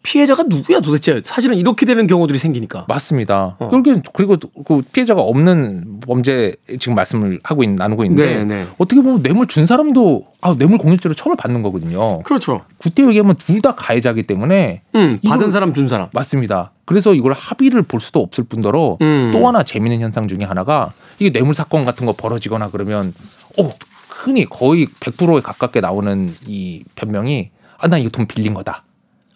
피해자가 0.03 0.43
누구야 0.43 0.81
도대체 0.81 1.21
사실은 1.23 1.57
이렇게 1.57 1.85
되는 1.85 2.05
경우들이 2.07 2.37
생기니까 2.37 2.85
맞습니다. 2.89 3.55
어. 3.57 3.69
그리고 3.69 4.01
그리고 4.13 4.35
그 4.65 4.81
피해자가 4.91 5.21
없는 5.21 6.01
범죄 6.01 6.55
지금 6.79 6.93
말씀을 6.95 7.39
하고 7.41 7.63
있, 7.63 7.69
나누고 7.69 8.03
있는데 8.05 8.35
네, 8.35 8.43
네. 8.43 8.67
어떻게 8.77 9.01
보면 9.01 9.23
뇌물 9.23 9.47
준 9.47 9.65
사람도 9.65 10.27
아, 10.41 10.55
뇌물 10.57 10.77
공여죄로 10.77 11.15
처벌 11.15 11.37
받는 11.37 11.61
거거든요. 11.63 12.19
그렇죠. 12.23 12.61
그때 12.79 13.05
얘기하면 13.07 13.35
둘 13.37 13.61
다 13.63 13.75
가해자기 13.75 14.23
때문에 14.23 14.81
음, 14.95 15.19
받은 15.25 15.39
이걸- 15.47 15.51
사람 15.51 15.73
준 15.73 15.87
사람 15.87 16.09
맞습니다. 16.11 16.71
그래서 16.83 17.13
이걸 17.13 17.31
합의를 17.31 17.83
볼 17.83 18.01
수도 18.01 18.19
없을 18.19 18.43
뿐더러 18.43 18.97
음. 19.01 19.31
또 19.33 19.47
하나 19.47 19.63
재미있는 19.63 20.03
현상 20.03 20.27
중에 20.27 20.39
하나가 20.43 20.91
이게 21.17 21.31
뇌물 21.31 21.53
사건 21.55 21.85
같은 21.85 22.05
거 22.05 22.11
벌어지거나 22.11 22.69
그러면 22.71 23.13
어 23.57 23.69
흔히 24.09 24.43
거의 24.45 24.85
100%에 24.99 25.39
가깝게 25.39 25.79
나오는 25.79 26.27
이 26.45 26.83
변명이 26.95 27.51
아나 27.77 27.97
이거 27.97 28.09
돈 28.09 28.25
빌린 28.27 28.53
거다. 28.53 28.83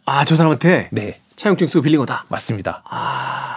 아 0.10 0.24
저 0.26 0.36
사람한테 0.36 0.88
네. 0.92 1.20
차용증 1.36 1.68
쓰고 1.68 1.84
빌린 1.84 2.00
거다. 2.00 2.24
맞습니다. 2.30 2.82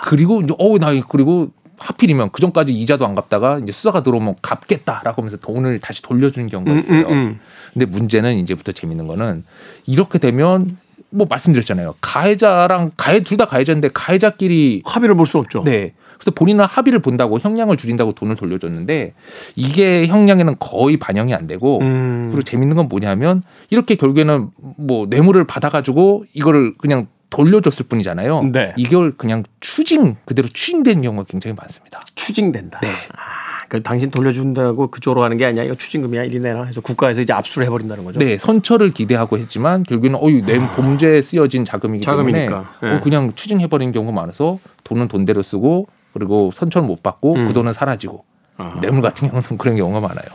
그리고 0.05 0.41
이제 0.43 0.53
어우 0.59 0.79
나 0.79 0.89
그리고 1.09 1.51
하필이면 1.79 2.31
그 2.33 2.41
전까지 2.43 2.73
이자도 2.75 3.07
안 3.07 3.15
갚다가 3.15 3.59
이제 3.61 3.73
수사가 3.73 4.03
들어오면 4.03 4.35
갚겠다라고 4.43 5.23
하면서 5.23 5.37
돈을 5.39 5.79
다시 5.79 6.03
돌려주는 6.03 6.49
경우가 6.49 6.73
음, 6.73 6.79
있어요. 6.81 7.07
음, 7.07 7.13
음. 7.13 7.41
근데 7.73 7.87
문제는 7.87 8.37
이제부터 8.39 8.73
재밌는 8.73 9.07
거는 9.07 9.45
이렇게 9.87 10.19
되면 10.19 10.77
뭐 11.11 11.27
말씀드렸잖아요. 11.31 11.95
가해자랑 12.01 12.91
가해 12.97 13.21
둘 13.21 13.39
다 13.39 13.47
가해자인데 13.47 13.91
가해자끼리 13.95 14.83
합의를 14.85 15.15
볼 15.15 15.27
수 15.27 15.39
없죠. 15.39 15.63
네. 15.65 15.95
그래서 16.21 16.33
본인은 16.33 16.67
합의를 16.67 16.99
본다고 16.99 17.39
형량을 17.39 17.79
줄인다고 17.79 18.13
돈을 18.13 18.37
돌려줬는데 18.37 19.15
이게 19.57 20.07
형량에는 20.07 20.57
거의 20.61 20.99
반영이 20.99 21.33
안 21.33 21.47
되고 21.47 21.81
음. 21.81 22.29
그리고 22.31 22.43
재밌는 22.43 22.77
건 22.77 22.89
뭐냐면 22.91 23.43
이렇게 23.71 23.95
결국에는 23.95 24.51
뭐 24.77 25.07
뇌물을 25.09 25.43
받아가지고 25.45 26.27
이거를 26.35 26.75
그냥 26.77 27.07
돌려줬을 27.31 27.87
뿐이잖아요. 27.89 28.51
네. 28.53 28.75
이걸 28.77 29.13
그냥 29.17 29.45
추징 29.61 30.17
그대로 30.27 30.47
추징된 30.49 31.01
경우가 31.01 31.25
굉장히 31.27 31.55
많습니다. 31.57 32.03
추징된다. 32.15 32.81
네. 32.81 32.89
아, 32.89 33.65
그 33.69 33.83
당신 33.83 34.11
돌려준다고 34.11 34.89
그쪽으로 34.89 35.23
하는 35.23 35.39
게 35.39 35.47
아니야. 35.47 35.63
이거 35.63 35.75
추징금이야. 35.75 36.25
이리 36.25 36.41
내라 36.41 36.65
해서 36.65 36.83
국가에서 36.83 37.23
이제 37.23 37.33
압수를 37.33 37.67
해버린다는 37.67 38.05
거죠. 38.05 38.19
네, 38.19 38.37
선처를 38.37 38.93
기대하고 38.93 39.39
했지만 39.39 39.85
결국에는 39.85 40.19
어유 40.21 40.45
내 40.45 40.59
범죄에 40.59 41.23
쓰여진 41.23 41.65
자금이기 41.65 42.05
때문에 42.05 42.47
자금이니까. 42.47 42.75
네. 42.83 42.91
어, 42.91 43.01
그냥 43.01 43.33
추징해버리는 43.35 43.93
경우가 43.93 44.13
많아서 44.13 44.59
돈은 44.85 45.09
돈대로 45.09 45.41
쓰고 45.43 45.87
그리고 46.13 46.51
선처를 46.53 46.87
못 46.87 47.03
받고 47.03 47.35
음. 47.35 47.47
그 47.49 47.53
돈은 47.53 47.73
사라지고 47.73 48.25
아하. 48.57 48.81
뇌물 48.81 49.01
같은 49.03 49.29
경우는 49.29 49.59
그런 49.59 49.77
경우가 49.77 50.01
많아요. 50.01 50.27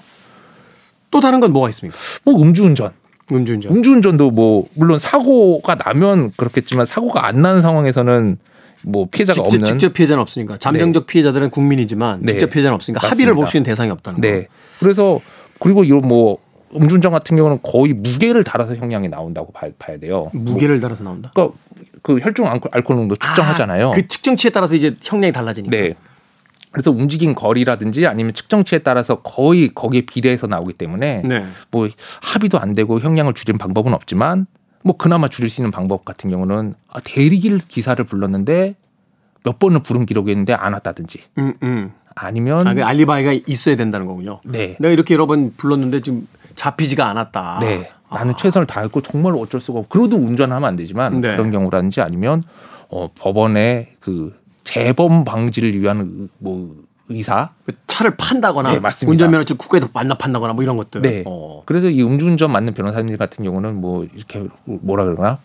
또 1.11 1.19
다른 1.19 1.39
건 1.39 1.51
뭐가 1.53 1.69
있습니까? 1.69 1.97
뭐 2.23 2.41
음주운전, 2.41 2.91
음주운전. 3.31 3.71
음주운전도 3.75 4.31
뭐 4.31 4.65
물론 4.75 4.99
사고가 4.99 5.75
나면 5.75 6.31
그렇겠지만 6.37 6.85
사고가 6.85 7.25
안 7.27 7.41
나는 7.41 7.61
상황에서는 7.61 8.37
뭐 8.83 9.07
피해자가 9.09 9.35
직접, 9.43 9.45
없는 9.55 9.65
직접 9.79 9.93
피해자는 9.93 10.21
없으니까 10.21 10.57
잠정적 10.57 11.07
피해자들은 11.07 11.49
국민이지만 11.49 12.19
네. 12.21 12.33
직접 12.33 12.49
피해자는 12.51 12.75
없으니까 12.75 12.99
맞습니다. 12.99 13.11
합의를 13.13 13.33
볼 13.35 13.47
수 13.47 13.57
있는 13.57 13.65
대상이 13.65 13.89
없다는 13.91 14.21
거. 14.21 14.27
네. 14.27 14.47
그래서 14.79 15.19
그리고 15.59 15.83
이런 15.83 16.01
뭐 16.07 16.37
음주운전 16.73 17.11
같은 17.11 17.35
경우는 17.37 17.59
거의 17.63 17.93
무게를 17.93 18.43
달아서 18.43 18.75
형량이 18.75 19.07
나온다고 19.09 19.51
봐, 19.51 19.67
봐야 19.77 19.97
돼요. 19.97 20.29
무게를 20.33 20.79
달아서 20.81 21.03
나온다. 21.03 21.31
그러니까 21.33 21.57
그 22.01 22.19
혈중 22.19 22.45
알코- 22.47 22.69
알코올 22.71 22.97
농도 22.99 23.15
측정하잖아요. 23.15 23.89
아, 23.89 23.91
그 23.91 24.07
측정치에 24.07 24.51
따라서 24.51 24.75
이제 24.75 24.95
형량이 25.01 25.31
달라지니까. 25.31 25.75
네. 25.75 25.95
그래서 26.71 26.91
움직인 26.91 27.33
거리라든지 27.33 28.05
아니면 28.05 28.33
측정치에 28.33 28.79
따라서 28.79 29.21
거의 29.21 29.73
거기에 29.73 30.01
비례해서 30.01 30.47
나오기 30.47 30.73
때문에 30.73 31.21
네. 31.23 31.45
뭐 31.71 31.87
합의도 32.21 32.59
안 32.59 32.75
되고 32.75 32.99
형량을 32.99 33.33
줄인 33.33 33.57
방법은 33.57 33.93
없지만 33.93 34.45
뭐 34.83 34.97
그나마 34.97 35.29
줄일 35.29 35.49
수 35.49 35.61
있는 35.61 35.71
방법 35.71 36.03
같은 36.03 36.29
경우는 36.29 36.75
아, 36.89 36.99
대리길 37.01 37.59
기사를 37.59 38.03
불렀는데 38.03 38.75
몇 39.43 39.57
번을 39.59 39.83
부른 39.83 40.05
기록이 40.05 40.31
있는데 40.31 40.53
안 40.53 40.73
왔다든지 40.73 41.21
음, 41.37 41.53
음. 41.63 41.91
아니면 42.13 42.67
아, 42.67 42.73
그 42.73 42.83
알리바이가 42.83 43.39
있어야 43.47 43.75
된다는 43.77 44.05
거군요. 44.05 44.41
네. 44.43 44.75
내가 44.79 44.91
이렇게 44.91 45.13
여러 45.13 45.27
번 45.27 45.53
불렀는데 45.55 46.01
지금 46.01 46.27
잡히지가 46.55 47.07
않았다. 47.07 47.59
네. 47.61 47.91
아. 48.09 48.19
나는 48.19 48.35
최선을 48.37 48.65
다했고 48.65 49.01
정말 49.01 49.33
어쩔 49.35 49.59
수가 49.59 49.79
없고 49.79 49.89
그래도 49.89 50.17
운전하면 50.17 50.67
안 50.67 50.75
되지만 50.75 51.21
네. 51.21 51.35
그런 51.35 51.51
경우라든지 51.51 52.01
아니면 52.01 52.43
어 52.89 53.09
법원에 53.15 53.93
그 53.99 54.35
재범 54.63 55.23
방지를 55.23 55.79
위한 55.79 56.29
뭐 56.37 56.75
의사 57.09 57.49
그 57.65 57.73
차를 57.87 58.15
판다거나 58.17 58.73
네, 58.73 58.79
맞습니다. 58.79 59.11
운전면허증 59.11 59.57
국가에서 59.57 59.87
반납한다거나 59.89 60.53
뭐 60.53 60.63
이런 60.63 60.77
것들. 60.77 61.01
네. 61.01 61.23
어. 61.25 61.63
그래서 61.65 61.89
이 61.89 62.01
음주운전 62.01 62.51
맞는 62.51 62.73
변호사님 62.73 63.17
같은 63.17 63.43
경우는 63.43 63.75
뭐 63.75 64.07
이렇게 64.15 64.47
뭐라 64.65 65.05
그러나 65.05 65.37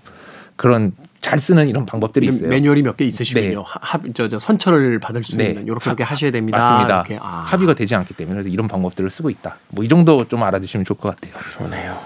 그런 0.56 0.92
잘 1.20 1.38
쓰는 1.38 1.68
이런 1.68 1.84
방법들이 1.86 2.26
있어요. 2.28 2.48
매뉴얼이 2.48 2.82
몇 2.82 2.96
개 2.96 3.04
있으시군요. 3.04 3.48
네. 3.58 3.64
합, 3.66 4.02
저, 4.14 4.26
저 4.28 4.38
선처를 4.38 4.98
받을 4.98 5.22
수 5.22 5.36
네. 5.36 5.48
있는 5.48 5.66
이렇게 5.66 5.90
이렇게 5.90 6.02
하셔야 6.02 6.30
됩니다. 6.30 6.58
맞습니다. 6.58 6.96
이렇게. 7.00 7.18
아, 7.20 7.26
합의가 7.46 7.74
되지 7.74 7.94
않기 7.94 8.14
때문에 8.14 8.48
이런 8.48 8.68
방법들을 8.68 9.10
쓰고 9.10 9.28
있다. 9.30 9.58
뭐 9.68 9.84
이 9.84 9.88
정도 9.88 10.26
좀 10.28 10.42
알아두시면 10.42 10.84
좋을 10.86 10.98
것 10.98 11.14
같아요. 11.14 11.34
그러네요. 11.34 11.98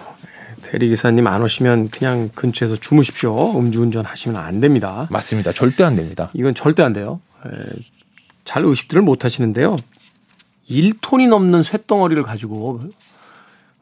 대리 0.62 0.88
기사님 0.88 1.26
안 1.26 1.42
오시면 1.42 1.90
그냥 1.90 2.30
근처에서 2.34 2.74
주무십시오. 2.76 3.56
음주운전 3.58 4.04
하시면 4.06 4.40
안 4.40 4.60
됩니다. 4.60 5.06
맞습니다. 5.10 5.52
절대 5.52 5.84
안 5.84 5.94
됩니다. 5.94 6.30
이건 6.34 6.54
절대 6.54 6.82
안 6.82 6.92
돼요. 6.92 7.20
에, 7.46 7.48
잘 8.44 8.64
의식들을 8.64 9.02
못 9.02 9.24
하시는데요. 9.24 9.76
1톤이 10.68 11.28
넘는 11.28 11.62
쇳덩어리를 11.62 12.22
가지고 12.22 12.80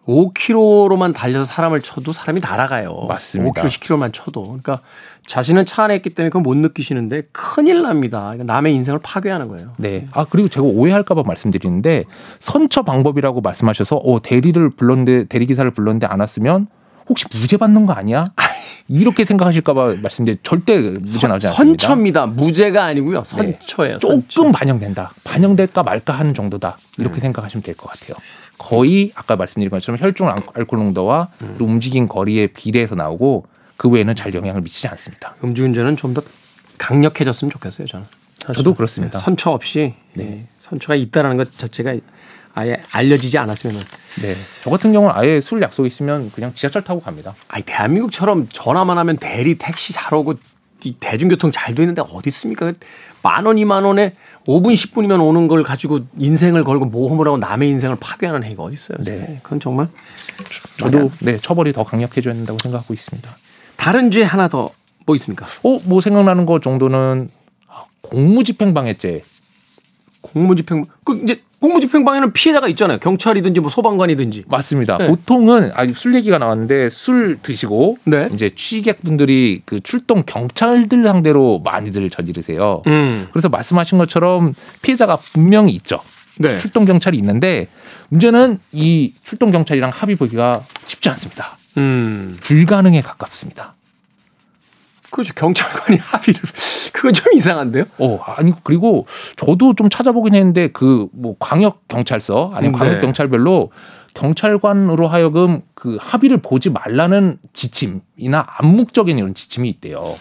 5km로만 0.07 1.15
달려서 1.15 1.45
사람을 1.45 1.81
쳐도 1.83 2.13
사람이 2.13 2.41
날아가요. 2.41 3.07
맞습니다. 3.09 3.63
5km, 3.63 3.67
10km만 3.67 4.13
쳐도. 4.13 4.43
그러니까 4.43 4.81
자신은 5.27 5.65
차 5.67 5.85
안에 5.85 5.97
있기 5.97 6.11
때문에 6.11 6.31
그걸 6.31 6.43
못 6.43 6.57
느끼시는데 6.57 7.23
큰일 7.33 7.83
납니다. 7.83 8.23
그러니까 8.33 8.45
남의 8.53 8.75
인생을 8.75 8.99
파괴하는 9.03 9.49
거예요. 9.49 9.73
네. 9.79 10.05
아 10.13 10.27
그리고 10.29 10.49
제가 10.49 10.67
오해할까봐 10.67 11.23
말씀드리는데 11.25 12.05
선처 12.41 12.83
방법이라고 12.83 13.41
말씀하셔서 13.41 13.97
어 13.97 14.21
대리를 14.21 14.71
불렀는데 14.71 15.25
대리 15.27 15.47
기사를 15.47 15.71
불렀는데 15.71 16.07
안 16.07 16.21
왔으면 16.21 16.67
혹시 17.09 17.25
무죄 17.33 17.57
받는 17.57 17.87
거 17.87 17.93
아니야? 17.93 18.25
이렇게 18.89 19.25
생각하실까봐 19.25 19.97
말씀드리 20.03 20.39
절대 20.43 20.75
무죄 20.77 21.27
나오지 21.29 21.47
않습니다. 21.49 21.53
선처입니다. 21.53 22.27
무죄가 22.27 22.85
아니고요. 22.85 23.23
네. 23.23 23.59
선처예요. 23.61 23.99
조금 23.99 24.25
선처. 24.29 24.51
반영된다. 24.53 25.13
반영될까 25.25 25.83
말까 25.85 26.13
하는 26.15 26.35
정도다. 26.35 26.77
이렇게 26.99 27.21
생각하시면 27.21 27.63
될 27.63 27.77
것 27.77 27.89
같아요. 27.91 28.17
거의 28.63 29.11
아까 29.15 29.35
말씀드린 29.37 29.71
것처럼 29.71 29.99
혈중 30.01 30.29
알- 30.29 30.43
알코올 30.55 30.83
농도와 30.83 31.29
그리고 31.39 31.65
움직인 31.67 32.07
거리에 32.09 32.47
비례해서 32.49 32.95
나오고 32.95 33.47
그 33.77 33.89
외에는 33.89 34.15
잘 34.15 34.33
영향을 34.35 34.61
미치지 34.61 34.87
않습니다. 34.89 35.35
음주운전은 35.43 35.97
좀 35.97 36.15
더 36.15 36.23
강력해졌으면 36.79 37.51
좋겠어요. 37.51 37.87
저는. 37.87 38.07
사실. 38.39 38.55
저도 38.57 38.75
그렇습니다. 38.75 39.19
선처 39.19 39.51
없이 39.51 39.95
네. 40.15 40.25
네. 40.25 40.47
선처가 40.59 40.95
있다라는 40.97 41.37
것 41.37 41.57
자체가 41.59 41.95
아예 42.55 42.81
알려지지 42.91 43.39
않았으면 43.39 43.77
네. 43.77 44.35
저 44.63 44.71
같은 44.71 44.93
경우는 44.93 45.15
아예 45.17 45.41
술 45.41 45.63
약속 45.63 45.87
있으면 45.87 46.31
그냥 46.33 46.53
지하철 46.55 46.83
타고 46.83 47.01
갑니다. 47.01 47.35
아니 47.49 47.63
대한민국처럼 47.65 48.49
전화만 48.53 48.99
하면 48.99 49.17
대리 49.17 49.55
택시 49.57 49.93
잘 49.93 50.13
오고 50.15 50.35
이 50.85 50.97
대중교통 50.99 51.53
잘 51.53 51.75
돼 51.75 51.83
있는데 51.85 52.03
어디 52.03 52.29
있습니까? 52.29 52.73
만 53.23 53.47
원, 53.47 53.59
이만 53.59 53.85
원에 53.85 54.15
5분, 54.47 54.75
10분이면 54.75 55.25
오는 55.25 55.49
걸 55.49 55.63
가지고 55.63 56.01
인생을 56.19 56.65
걸고 56.65 56.87
모험을 56.87 57.27
하고 57.27 57.39
남의 57.39 57.69
인생을 57.71 57.97
파괴하는 58.01 58.43
행위가 58.45 58.63
어디 58.63 58.75
있어요? 58.75 58.99
네. 59.03 59.41
그건 59.43 59.61
정말 59.61 59.89
저도 60.79 61.11
네 61.21 61.39
처벌이 61.39 61.73
더 61.73 61.85
강력해져야 61.85 62.35
된다고 62.35 62.59
생각하고 62.63 62.93
있습니다. 62.95 63.37
다른 63.77 64.11
죄 64.11 64.23
하나 64.23 64.49
더 64.49 64.71
뭐 65.07 65.17
있습니까? 65.17 65.47
어, 65.63 65.79
뭐 65.85 66.01
생각나는 66.01 66.47
거 66.47 66.61
정도는 66.61 67.31
아, 67.69 67.85
공무집행방해죄. 68.03 69.25
공무집행 70.23 70.87
그 71.05 71.21
이제 71.23 71.43
공무집행방해는 71.61 72.33
피해자가 72.33 72.67
있잖아요. 72.69 72.99
경찰이든지 72.99 73.61
뭐 73.61 73.71
소방관이든지. 73.71 74.45
맞습니다. 74.49 74.99
네. 74.99 75.07
보통은 75.07 75.71
아니 75.75 75.93
술 75.95 76.15
얘기가 76.15 76.39
나왔는데 76.39 76.91
술 76.91 77.39
드시고 77.41 77.99
네. 78.05 78.29
이제 78.33 78.51
취객분들이 78.55 79.63
그 79.65 79.81
출동 79.81 80.25
경찰들 80.25 81.05
상대로 81.05 81.61
많이들 81.65 82.11
저지르세요. 82.11 82.83
음. 82.89 83.29
그래서 83.33 83.49
말씀하신 83.49 83.99
것처럼 83.99 84.55
피해자가 84.83 85.17
분명히 85.17 85.73
있죠. 85.75 86.01
네. 86.39 86.59
출동 86.59 86.85
경찰이 86.85 87.17
있는데 87.19 87.69
문제는 88.09 88.59
이 88.73 89.15
출동 89.23 89.53
경찰이랑 89.53 89.91
합의 89.95 90.17
보기가 90.17 90.63
쉽지 90.87 91.09
않습니다. 91.11 91.59
음. 91.77 92.37
불가능에 92.43 93.03
가깝습니다. 93.03 93.75
그렇죠. 95.13 95.35
경찰관이 95.35 95.99
합의를 96.03 96.41
그건 96.93 97.13
좀 97.13 97.33
이상한데요. 97.35 97.85
어, 97.99 98.19
아니 98.37 98.53
그리고 98.65 99.07
저도 99.37 99.75
좀 99.75 99.89
찾아보긴 99.89 100.35
했는데 100.35 100.69
그 100.69 101.07
뭐 101.13 101.37
광역 101.39 101.87
경찰서 101.89 102.53
아니면 102.55 102.73
네. 102.73 102.79
광역 102.79 103.01
경찰별로 103.01 103.71
경찰관으로 104.15 105.09
하여금 105.09 105.63
그 105.75 105.97
합의를 106.01 106.39
보지 106.39 106.71
말라는 106.71 107.39
지침이나 107.53 108.47
암묵적인 108.59 109.17
이런 109.19 109.35
지침이 109.35 109.69
있대요. 109.71 110.17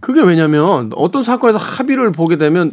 그게 0.00 0.20
왜냐면 0.22 0.92
어떤 0.96 1.22
사건에서 1.22 1.58
합의를 1.58 2.12
보게 2.12 2.36
되면 2.36 2.72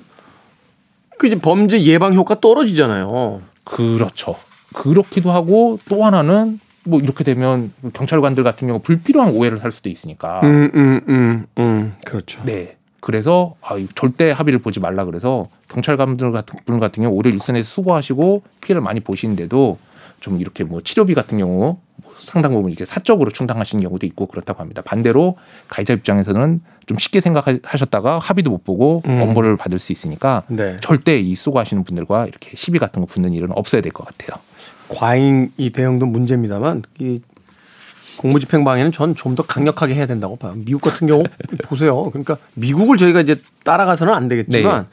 그 1.18 1.28
이제 1.28 1.38
범죄 1.40 1.82
예방 1.84 2.14
효과 2.14 2.40
떨어지잖아요. 2.40 3.42
그렇죠. 3.64 4.36
그렇기도 4.74 5.32
하고 5.32 5.80
또 5.90 6.04
하나는 6.06 6.60
뭐 6.84 7.00
이렇게 7.00 7.24
되면 7.24 7.72
경찰관들 7.94 8.44
같은 8.44 8.68
경우 8.68 8.80
불필요한 8.80 9.32
오해를 9.34 9.60
살 9.60 9.72
수도 9.72 9.90
있으니까. 9.90 10.42
음, 10.44 10.72
음, 10.74 11.02
음, 11.10 11.46
음. 11.60 11.94
그렇죠. 12.06 12.42
네. 12.44 12.78
그래서 13.00 13.56
아, 13.62 13.76
절대 13.96 14.30
합의를 14.32 14.60
보지 14.60 14.80
말라 14.80 15.06
그래서 15.06 15.48
경찰관들 15.70 16.32
같은 16.32 16.60
분 16.66 16.80
같은 16.80 17.02
경우 17.04 17.16
오히려 17.16 17.32
일선에서 17.32 17.68
수고하시고 17.68 18.44
피해를 18.62 18.82
많이 18.82 19.00
보시는데도 19.00 19.78
좀 20.20 20.40
이렇게 20.40 20.64
뭐 20.64 20.82
치료비 20.82 21.16
같은 21.16 21.40
경우 21.40 21.78
뭐 21.96 22.14
상당 22.20 22.54
부분 22.54 22.70
이렇게 22.70 22.86
사적으로 22.86 23.32
충당하시는 23.32 23.84
경우도 23.84 24.06
있고 24.06 24.28
그렇다고 24.28 24.60
합니다. 24.60 24.84
반대로 24.84 25.38
가해자 25.68 25.94
입장에서는 25.94 26.62
좀 26.86 26.98
쉽게 27.00 27.22
생각하셨다가 27.22 28.20
합의도 28.20 28.52
못 28.52 28.64
보고 28.64 29.02
음. 29.08 29.22
엄벌을 29.22 29.58
받을 29.58 29.80
수 29.80 29.92
있으니까 29.92 30.44
네. 30.48 30.78
절대 30.82 31.20
이 31.20 31.34
수고하시는 31.34 31.84
분들과 31.84 32.28
이렇게 32.28 32.52
시비 32.56 32.78
같은 32.80 33.02
거 33.02 33.08
붙는 33.08 33.34
일은 33.34 33.50
없어야 33.56 33.82
될 33.82 33.92
것 33.94 34.06
같아요. 34.06 34.40
과잉 34.94 35.52
이 35.58 35.70
대응도 35.72 36.06
문제입니다만 36.06 36.84
이 37.00 37.22
공무집행 38.18 38.64
방해는 38.64 38.92
전 38.92 39.16
좀 39.16 39.36
더 39.36 39.44
강력하게 39.44 39.96
해야 39.96 40.06
된다고 40.06 40.36
봐요. 40.36 40.54
미국 40.56 40.82
같은 40.82 41.08
경우 41.08 41.24
보세요. 41.66 42.04
그러니까 42.12 42.38
미국을 42.54 42.98
저희가 42.98 43.22
이제 43.22 43.38
따라가서는 43.64 44.14
안 44.14 44.28
되겠지만 44.28 44.88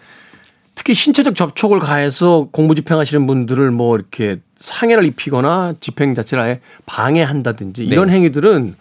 특히 0.74 0.94
신체적 0.94 1.34
접촉을 1.34 1.78
가해서 1.80 2.48
공무집행하시는 2.52 3.26
분들을 3.26 3.70
뭐 3.72 3.96
이렇게 3.96 4.38
상해를 4.58 5.04
입히거나 5.04 5.74
집행 5.80 6.14
자체를 6.14 6.44
아예 6.44 6.60
방해한다든지 6.86 7.84
이런 7.84 8.06
네. 8.08 8.14
행위들은 8.14 8.74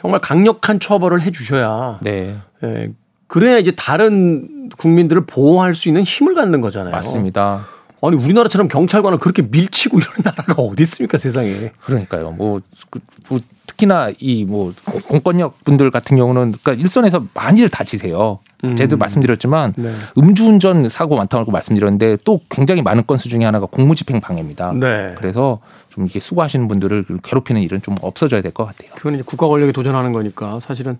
정말 0.00 0.20
강력한 0.20 0.80
처벌을 0.80 1.20
해 1.22 1.30
주셔야 1.30 1.98
네. 2.02 2.34
예, 2.62 2.90
그래야 3.26 3.58
이제 3.58 3.70
다른 3.72 4.70
국민들을 4.78 5.24
보호할 5.26 5.74
수 5.74 5.88
있는 5.88 6.02
힘을 6.02 6.34
갖는 6.34 6.60
거잖아요. 6.62 6.92
맞습니다. 6.92 7.66
아니 8.06 8.16
우리나라처럼 8.16 8.68
경찰관을 8.68 9.18
그렇게 9.18 9.42
밀치고 9.42 9.98
이런 9.98 10.12
나라가 10.24 10.62
어디 10.62 10.82
있습니까 10.82 11.18
세상에? 11.18 11.72
그러니까요. 11.84 12.32
뭐, 12.32 12.60
그, 12.90 13.00
뭐 13.28 13.40
특히나 13.66 14.10
이 14.20 14.44
뭐 14.44 14.72
공권력 15.08 15.64
분들 15.64 15.90
같은 15.90 16.16
경우는 16.16 16.52
그러니까 16.62 16.74
일선에서 16.74 17.26
많이들 17.34 17.68
다치세요. 17.68 18.38
음. 18.64 18.76
제도 18.76 18.96
말씀드렸지만 18.96 19.74
네. 19.76 19.94
음주운전 20.16 20.88
사고 20.88 21.16
많다고 21.16 21.50
말씀드렸는데 21.50 22.18
또 22.24 22.40
굉장히 22.48 22.82
많은 22.82 23.04
건수 23.06 23.28
중에 23.28 23.44
하나가 23.44 23.66
공무집행 23.66 24.20
방해입니다. 24.20 24.72
네. 24.74 25.14
그래서 25.18 25.60
좀 25.90 26.06
이게 26.06 26.20
수고하시는 26.20 26.66
분들을 26.68 27.04
괴롭히는 27.22 27.60
일은 27.62 27.82
좀 27.82 27.96
없어져야 28.00 28.42
될 28.42 28.52
것 28.52 28.64
같아요. 28.66 28.90
그건 28.94 29.14
이제 29.14 29.22
국가 29.24 29.46
권력에 29.48 29.72
도전하는 29.72 30.12
거니까 30.12 30.60
사실은 30.60 30.98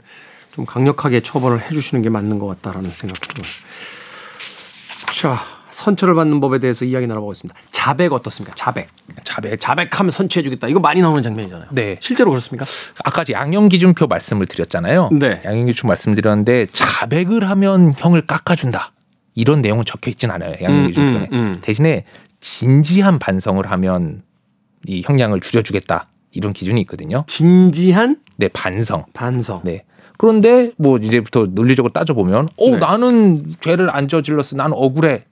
좀 0.52 0.66
강력하게 0.66 1.20
처벌을 1.20 1.60
해주시는 1.62 2.02
게 2.02 2.08
맞는 2.10 2.38
것 2.38 2.46
같다라는 2.46 2.90
생각도 2.92 3.28
들어요. 3.28 3.50
자, 5.12 5.38
선처를 5.74 6.14
받는 6.14 6.40
법에 6.40 6.58
대해서 6.58 6.84
이야기 6.84 7.06
나눠보겠습니다. 7.06 7.58
자백 7.70 8.12
어떻습니까? 8.12 8.54
자백. 8.54 8.88
자백. 9.24 9.60
자백하면 9.60 10.10
선처해주겠다. 10.10 10.68
이거 10.68 10.80
많이 10.80 11.00
나오는 11.02 11.22
장면이잖아요. 11.22 11.68
네. 11.72 11.98
실제로 12.00 12.30
그렇습니까? 12.30 12.64
아까 13.04 13.24
양형 13.28 13.68
기준표 13.68 14.06
말씀을 14.06 14.46
드렸잖아요. 14.46 15.10
네. 15.12 15.40
양형 15.44 15.66
기준 15.66 15.88
말씀드렸는데 15.88 16.68
자백을 16.72 17.48
하면 17.50 17.92
형을 17.96 18.26
깎아준다. 18.26 18.92
이런 19.34 19.62
내용은 19.62 19.84
적혀 19.84 20.10
있진 20.10 20.30
않아요. 20.30 20.54
양형 20.62 20.86
기준표에. 20.88 21.16
음, 21.16 21.28
음, 21.32 21.46
음. 21.46 21.58
대신에 21.60 22.04
진지한 22.40 23.18
반성을 23.18 23.68
하면 23.70 24.22
이 24.86 25.02
형량을 25.04 25.40
줄여주겠다. 25.40 26.08
이런 26.30 26.52
기준이 26.52 26.80
있거든요. 26.82 27.24
진지한? 27.26 28.18
네, 28.36 28.48
반성. 28.48 29.04
반성. 29.12 29.62
네. 29.64 29.84
그런데 30.16 30.70
뭐 30.76 30.98
이제부터 30.98 31.46
논리적으로 31.50 31.90
따져보면 31.92 32.48
어 32.56 32.70
네. 32.70 32.76
나는 32.78 33.54
죄를 33.60 33.90
안 33.90 34.08
저질렀어. 34.08 34.56
나는 34.56 34.76
억울해. 34.76 35.24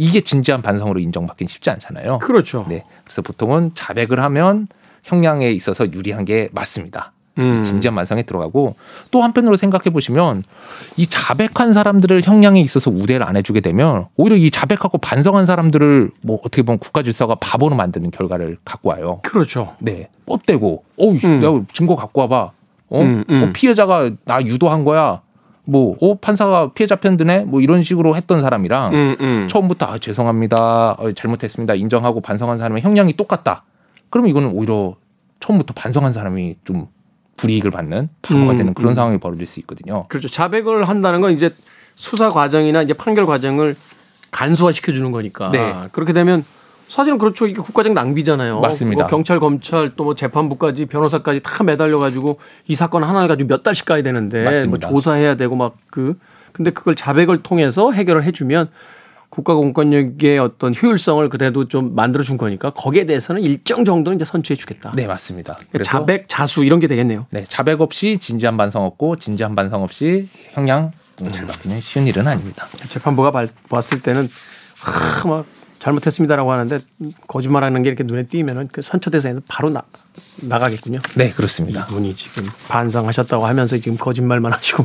이게 0.00 0.22
진지한 0.22 0.62
반성으로 0.62 0.98
인정받기는 0.98 1.46
쉽지 1.46 1.68
않잖아요. 1.68 2.20
그렇죠. 2.20 2.64
네. 2.70 2.84
그래서 3.04 3.20
보통은 3.20 3.72
자백을 3.74 4.18
하면 4.24 4.66
형량에 5.04 5.50
있어서 5.52 5.92
유리한 5.92 6.24
게 6.24 6.48
맞습니다. 6.52 7.12
음. 7.36 7.60
진지한 7.60 7.94
반성에 7.94 8.22
들어가고 8.22 8.76
또 9.10 9.22
한편으로 9.22 9.56
생각해 9.56 9.90
보시면 9.92 10.42
이 10.96 11.06
자백한 11.06 11.74
사람들을 11.74 12.22
형량에 12.22 12.62
있어서 12.62 12.90
우대를 12.90 13.26
안 13.26 13.36
해주게 13.36 13.60
되면 13.60 14.06
오히려 14.16 14.36
이 14.36 14.50
자백하고 14.50 14.96
반성한 14.96 15.44
사람들을 15.44 16.12
뭐 16.22 16.38
어떻게 16.40 16.62
보면 16.62 16.78
국가 16.78 17.02
질서가 17.02 17.34
바보로 17.34 17.76
만드는 17.76 18.10
결과를 18.10 18.56
갖고 18.64 18.88
와요. 18.88 19.20
그렇죠. 19.22 19.74
네. 19.80 20.08
뻗대고 20.24 20.82
어우 20.96 21.18
음. 21.24 21.40
내가 21.40 21.60
증거 21.74 21.94
갖고 21.94 22.22
와봐. 22.22 22.52
어? 22.88 23.02
음, 23.02 23.24
음. 23.28 23.42
어, 23.42 23.50
피해자가 23.52 24.10
나 24.24 24.42
유도한 24.42 24.82
거야. 24.84 25.20
뭐, 25.70 25.96
어, 26.00 26.18
판사가 26.18 26.72
피해자 26.72 26.96
편 26.96 27.16
드네? 27.16 27.44
뭐 27.44 27.60
이런 27.60 27.84
식으로 27.84 28.16
했던 28.16 28.42
사람이랑 28.42 28.92
음, 28.92 29.16
음. 29.20 29.48
처음부터 29.48 29.86
아, 29.86 29.98
죄송합니다. 29.98 30.96
어, 30.98 31.12
잘못했습니다. 31.12 31.74
인정하고 31.74 32.20
반성한 32.20 32.58
사람의 32.58 32.82
형량이 32.82 33.12
똑같다. 33.12 33.62
그러면 34.10 34.30
이거는 34.30 34.50
오히려 34.50 34.96
처음부터 35.38 35.72
반성한 35.74 36.12
사람이 36.12 36.56
좀 36.64 36.88
불이익을 37.36 37.70
받는 37.70 38.08
바보가 38.20 38.52
음, 38.52 38.56
되는 38.56 38.74
그런 38.74 38.92
음. 38.92 38.94
상황이 38.96 39.18
벌어질 39.18 39.46
수 39.46 39.60
있거든요. 39.60 40.06
그렇죠. 40.08 40.28
자백을 40.28 40.88
한다는 40.88 41.20
건 41.20 41.32
이제 41.32 41.50
수사 41.94 42.30
과정이나 42.30 42.82
이제 42.82 42.92
판결 42.92 43.24
과정을 43.26 43.76
간소화 44.32 44.72
시켜 44.72 44.90
주는 44.90 45.12
거니까. 45.12 45.50
네. 45.52 45.72
그렇게 45.92 46.12
되면 46.12 46.44
사실은 46.90 47.18
그렇죠. 47.18 47.46
이게 47.46 47.60
국가적 47.60 47.92
낭비잖아요. 47.92 48.60
맞습니다. 48.60 49.04
뭐 49.04 49.06
경찰, 49.08 49.38
검찰 49.38 49.94
또 49.94 50.04
뭐 50.04 50.14
재판부까지 50.14 50.86
변호사까지 50.86 51.40
다 51.40 51.62
매달려 51.62 51.98
가지고 51.98 52.38
이 52.66 52.74
사건 52.74 53.04
하나를 53.04 53.28
가지고 53.28 53.48
몇 53.48 53.62
달씩 53.62 53.86
가야 53.86 54.02
되는데 54.02 54.42
뭐 54.42 54.52
맞습니다. 54.52 54.88
뭐 54.88 55.00
조사해야 55.00 55.36
되고 55.36 55.54
막 55.56 55.74
그 55.90 56.18
근데 56.52 56.70
그걸 56.70 56.96
자백을 56.96 57.42
통해서 57.44 57.92
해결을 57.92 58.24
해주면 58.24 58.70
국가 59.28 59.54
공권력의 59.54 60.40
어떤 60.40 60.74
효율성을 60.74 61.28
그래도 61.28 61.68
좀 61.68 61.94
만들어 61.94 62.24
준 62.24 62.36
거니까 62.36 62.70
거기에 62.70 63.06
대해서는 63.06 63.42
일정 63.42 63.84
정도는 63.84 64.16
이제 64.16 64.24
선취해 64.24 64.56
주겠다. 64.56 64.92
네, 64.96 65.06
맞습니다. 65.06 65.58
그러니까 65.70 65.84
자백, 65.84 66.24
자수 66.28 66.64
이런 66.64 66.80
게 66.80 66.88
되겠네요. 66.88 67.26
네, 67.30 67.44
자백 67.48 67.80
없이 67.80 68.18
진지한 68.18 68.56
반성 68.56 68.84
없고 68.84 69.16
진지한 69.16 69.54
반성 69.54 69.84
없이 69.84 70.28
형량 70.52 70.90
잘 71.30 71.46
받기는 71.46 71.80
쉬운 71.80 72.08
일은 72.08 72.26
아닙니다. 72.26 72.66
재판부가 72.88 73.30
봤을 73.68 74.02
때는 74.02 74.28
하, 74.76 75.28
막 75.28 75.46
잘못했습니다라고 75.80 76.52
하는데 76.52 76.78
거짓말하는 77.26 77.82
게 77.82 77.88
이렇게 77.88 78.04
눈에 78.04 78.24
띄면은 78.24 78.68
그 78.70 78.82
선처대상에서 78.82 79.40
바로 79.48 79.70
나 79.70 79.82
나가겠군요. 80.42 81.00
네 81.16 81.32
그렇습니다. 81.32 81.86
이분이 81.90 82.14
지금 82.14 82.46
반성하셨다고 82.68 83.46
하면서 83.46 83.76
지금 83.78 83.96
거짓말만 83.96 84.52
하시고 84.54 84.84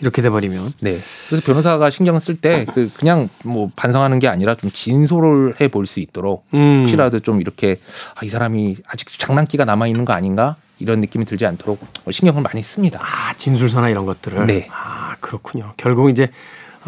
이렇게 0.00 0.22
돼버리면. 0.22 0.72
네. 0.80 0.98
그래서 1.28 1.44
변호사가 1.44 1.90
신경 1.90 2.18
쓸 2.18 2.36
때 2.36 2.64
그 2.72 2.90
그냥 2.96 3.28
뭐 3.44 3.70
반성하는 3.76 4.18
게 4.20 4.28
아니라 4.28 4.54
좀 4.54 4.70
진솔을 4.72 5.56
해 5.60 5.68
볼 5.68 5.86
수 5.86 6.00
있도록 6.00 6.46
음. 6.54 6.82
혹시라도 6.82 7.20
좀 7.20 7.40
이렇게 7.40 7.80
아, 8.14 8.24
이 8.24 8.28
사람이 8.28 8.76
아직 8.86 9.08
장난기가 9.18 9.64
남아 9.64 9.88
있는 9.88 10.04
거 10.04 10.12
아닌가 10.12 10.56
이런 10.78 11.00
느낌이 11.00 11.24
들지 11.24 11.44
않도록 11.46 11.80
신경을 12.10 12.42
많이 12.42 12.62
씁니다. 12.62 13.00
아 13.02 13.34
진술서나 13.34 13.88
이런 13.88 14.06
것들을. 14.06 14.46
네. 14.46 14.68
아 14.70 15.16
그렇군요. 15.20 15.74
결국 15.76 16.08
이제 16.10 16.30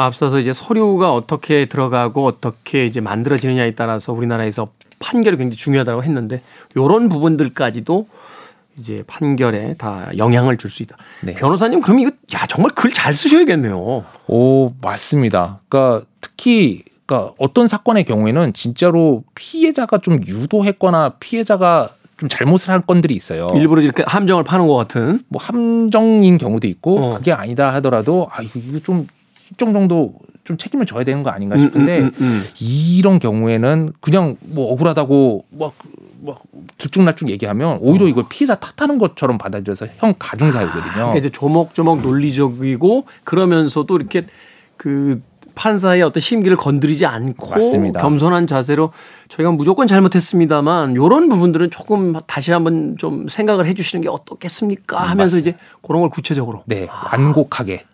앞서서 0.04 0.38
이제 0.40 0.52
서류가 0.52 1.12
어떻게 1.12 1.66
들어가고 1.66 2.24
어떻게 2.26 2.86
이제 2.86 3.00
만들어지느냐에 3.00 3.72
따라서 3.74 4.12
우리나라에서 4.12 4.68
판결이 5.00 5.36
굉장히 5.36 5.56
중요하다고 5.56 6.02
했는데 6.04 6.42
요런 6.76 7.08
부분들까지도 7.08 8.06
이제 8.78 9.02
판결에 9.06 9.74
다 9.76 10.08
영향을 10.16 10.56
줄 10.56 10.70
수 10.70 10.82
있다. 10.84 10.96
네. 11.22 11.34
변호사님 11.34 11.80
그럼 11.80 11.98
이거 11.98 12.10
야 12.34 12.46
정말 12.48 12.70
글 12.74 12.92
잘 12.92 13.14
쓰셔야겠네요. 13.14 14.04
오 14.28 14.72
맞습니다. 14.80 15.60
그러니까 15.68 16.06
특히 16.20 16.82
그러니까 17.06 17.32
어떤 17.38 17.66
사건의 17.68 18.04
경우에는 18.04 18.52
진짜로 18.52 19.24
피해자가 19.34 19.98
좀 19.98 20.20
유도했거나 20.24 21.14
피해자가 21.20 21.90
좀 22.18 22.28
잘못을 22.28 22.70
한 22.70 22.84
건들이 22.86 23.14
있어요. 23.14 23.46
일부러 23.54 23.80
이렇게 23.82 24.04
함정을 24.06 24.44
파는 24.44 24.66
것 24.66 24.74
같은. 24.76 25.22
뭐 25.28 25.40
함정인 25.42 26.38
경우도 26.38 26.66
있고 26.68 26.98
어. 26.98 27.14
그게 27.18 27.32
아니다 27.32 27.72
하더라도 27.74 28.28
아 28.30 28.42
이거 28.42 28.78
좀 28.84 29.06
일정 29.50 29.72
정도 29.72 30.14
좀 30.44 30.56
책임을 30.56 30.86
져야 30.86 31.04
되는 31.04 31.22
거 31.22 31.30
아닌가 31.30 31.58
싶은데 31.58 31.98
음, 31.98 32.04
음, 32.04 32.12
음, 32.20 32.24
음. 32.24 32.44
이런 32.60 33.18
경우에는 33.18 33.92
그냥 34.00 34.36
뭐 34.40 34.72
억울하다고 34.72 35.44
막, 35.50 35.74
막 36.24 36.42
들쭉날쭉 36.78 37.28
얘기하면 37.30 37.78
오히려 37.82 38.06
어. 38.06 38.08
이걸 38.08 38.24
피해자 38.28 38.54
탓하는 38.54 38.98
것처럼 38.98 39.36
받아들여서 39.36 39.86
형 39.98 40.14
가중사유거든요. 40.18 41.06
아, 41.06 41.16
이제 41.16 41.28
조목조목 41.28 42.00
논리적이고 42.00 43.04
그러면서도 43.24 43.96
이렇게 43.96 44.24
그 44.78 45.20
판사의 45.54 46.02
어떤 46.02 46.20
심기를 46.20 46.56
건드리지 46.56 47.04
않고 47.04 47.50
맞습니다. 47.50 48.00
겸손한 48.00 48.46
자세로 48.46 48.92
저희가 49.28 49.50
무조건 49.50 49.88
잘못했습니다만 49.88 50.92
이런 50.92 51.28
부분들은 51.28 51.70
조금 51.70 52.14
다시 52.26 52.52
한번 52.52 52.96
좀 52.96 53.26
생각을 53.26 53.66
해주시는 53.66 54.02
게 54.02 54.08
어떻겠습니까 54.08 54.96
하면서 54.98 55.36
맞습니다. 55.36 55.50
이제 55.50 55.58
그런 55.82 56.00
걸 56.00 56.10
구체적으로 56.10 56.62
네 56.66 56.86
완곡하게 57.12 57.84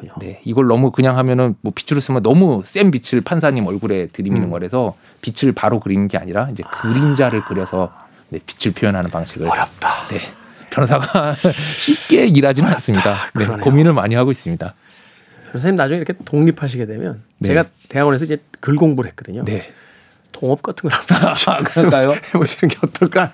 그렇군요. 0.00 0.12
네, 0.18 0.40
이걸 0.44 0.66
너무 0.66 0.90
그냥 0.90 1.16
하면은 1.18 1.54
뭐 1.60 1.72
빛으로 1.74 2.00
쓰면 2.00 2.22
너무 2.22 2.62
센 2.64 2.90
빛을 2.90 3.20
판사님 3.22 3.66
얼굴에 3.66 4.06
들이미는 4.08 4.48
음. 4.48 4.50
거라서 4.50 4.96
빛을 5.20 5.52
바로 5.52 5.80
그리는 5.80 6.08
게 6.08 6.18
아니라 6.18 6.48
이제 6.50 6.62
아. 6.66 6.82
그림자를 6.82 7.44
그려서 7.44 7.92
네, 8.30 8.40
빛을 8.44 8.74
표현하는 8.74 9.10
방식을 9.10 9.48
어렵다. 9.48 10.08
네, 10.08 10.18
변호사가 10.70 11.36
쉽게 11.78 12.26
일하지는 12.26 12.68
어렵다. 12.68 12.76
않습니다. 12.76 13.14
네, 13.34 13.46
고민을 13.62 13.92
많이 13.92 14.14
하고 14.14 14.30
있습니다. 14.30 14.74
선생님 15.52 15.76
나중에 15.76 15.98
이렇게 15.98 16.14
독립하시게 16.24 16.86
되면 16.86 17.22
네. 17.38 17.48
제가 17.48 17.64
대학원에서 17.88 18.24
이제 18.24 18.38
글 18.60 18.76
공부를 18.76 19.10
했거든요. 19.10 19.44
네. 19.44 19.72
동업 20.32 20.62
같은 20.62 20.88
걸 20.88 20.98
한번 20.98 21.28
아? 21.92 22.12
해보시는 22.34 22.70
게 22.70 22.78
어떨까 22.82 23.32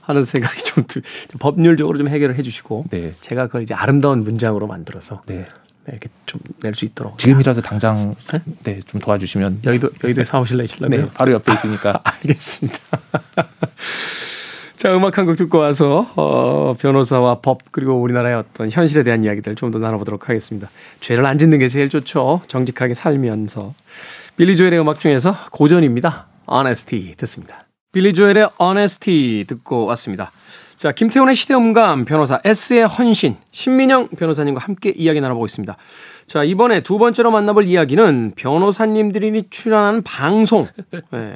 하는 0.00 0.22
생각이 0.22 0.62
좀 0.64 0.84
법률적으로 1.38 1.98
좀 1.98 2.08
해결을 2.08 2.36
해주시고 2.36 2.86
네. 2.90 3.12
제가 3.12 3.46
그걸 3.46 3.62
이제 3.62 3.74
아름다운 3.74 4.24
문장으로 4.24 4.66
만들어서 4.66 5.22
네. 5.26 5.46
이렇게 5.90 6.08
좀 6.26 6.40
낼 6.62 6.74
수 6.74 6.84
있도록. 6.84 7.18
지금이라도 7.18 7.62
당장 7.62 8.14
네? 8.32 8.42
네, 8.64 8.80
좀 8.86 9.00
도와주시면 9.00 9.60
여의도 9.64 9.90
여의도에 10.04 10.24
사무실 10.24 10.58
내실라고요? 10.58 11.00
네, 11.06 11.10
바로 11.14 11.32
옆에 11.32 11.52
있으니까. 11.52 12.00
알겠습니다. 12.04 12.78
자, 14.76 14.94
음악 14.96 15.18
한 15.18 15.26
곡 15.26 15.36
듣고 15.36 15.58
와서 15.58 16.08
어, 16.14 16.74
변호사와 16.78 17.40
법 17.40 17.60
그리고 17.72 17.94
우리나라의 18.00 18.36
어떤 18.36 18.70
현실에 18.70 19.02
대한 19.02 19.24
이야기들 19.24 19.54
좀 19.56 19.72
더 19.72 19.78
나눠보도록 19.78 20.28
하겠습니다. 20.28 20.70
죄를 21.00 21.26
안 21.26 21.36
짓는 21.38 21.58
게 21.58 21.68
제일 21.68 21.88
좋죠. 21.88 22.42
정직하게 22.46 22.94
살면서. 22.94 23.74
빌리 24.36 24.56
조엘의 24.56 24.80
음악 24.80 25.00
중에서 25.00 25.36
고전입니다. 25.50 26.28
Honesty 26.50 27.14
듣습니다. 27.16 27.58
빌리 27.92 28.14
조엘의 28.14 28.50
Honesty 28.60 29.44
듣고 29.48 29.86
왔습니다. 29.86 30.30
자, 30.78 30.92
김태훈의 30.92 31.34
시대음감 31.34 32.04
변호사 32.04 32.40
S의 32.44 32.86
헌신 32.86 33.36
신민영 33.50 34.06
변호사님과 34.10 34.60
함께 34.60 34.90
이야기 34.94 35.20
나눠보고 35.20 35.44
있습니다. 35.44 35.76
자, 36.28 36.44
이번에 36.44 36.82
두 36.82 36.98
번째로 36.98 37.32
만나볼 37.32 37.64
이야기는 37.64 38.34
변호사님들이 38.36 39.42
출연하는 39.50 40.02
방송. 40.02 40.68
네. 41.10 41.34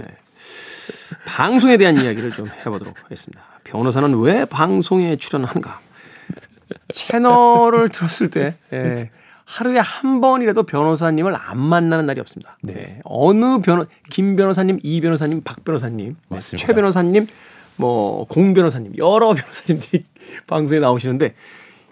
방송에 1.27 1.77
대한 1.77 1.97
이야기를 1.97 2.31
좀 2.31 2.47
해보도록 2.47 2.95
하겠습니다. 3.03 3.43
변호사는 3.65 4.17
왜 4.21 4.45
방송에 4.45 5.17
출연하는가? 5.17 5.81
채널을 6.93 7.89
들었을 7.89 8.31
때 8.31 8.55
예, 8.73 9.11
하루에 9.45 9.81
한 9.81 10.21
번이라도 10.21 10.63
변호사님을 10.63 11.35
안 11.35 11.59
만나는 11.59 12.07
날이 12.07 12.21
없습니다. 12.21 12.59
네. 12.63 13.01
어느 13.03 13.59
변호 13.59 13.87
김 14.09 14.37
변호사님, 14.37 14.79
이 14.85 15.01
변호사님, 15.01 15.41
박 15.43 15.65
변호사님, 15.65 16.17
맞습니다. 16.29 16.65
최 16.65 16.73
변호사님, 16.75 17.27
뭐 17.77 18.25
공 18.27 18.55
변호사님 18.55 18.93
여러 18.99 19.33
변호사님들이 19.35 20.05
방송에 20.47 20.81
나오시는데 20.81 21.35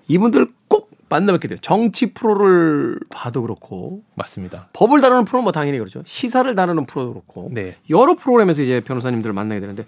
이분들 0.09 0.49
꼭 0.69 0.91
만나뵙게 1.09 1.49
돼요. 1.49 1.59
정치 1.63 2.15
프로를 2.15 2.99
봐도 3.11 3.43
그렇고 3.43 4.03
맞습니다. 4.15 4.69
법을 4.73 5.01
다루는 5.01 5.25
프로는 5.25 5.43
뭐 5.45 5.53
당연히 5.53 5.79
그렇죠. 5.79 6.03
시사를 6.07 6.55
다루는 6.55 6.87
프로도 6.87 7.13
그렇고 7.13 7.49
네. 7.53 7.77
여러 7.91 8.15
프로그램에서 8.15 8.63
이제 8.63 8.81
변호사님들을 8.81 9.33
만나게 9.33 9.61
되는데 9.61 9.85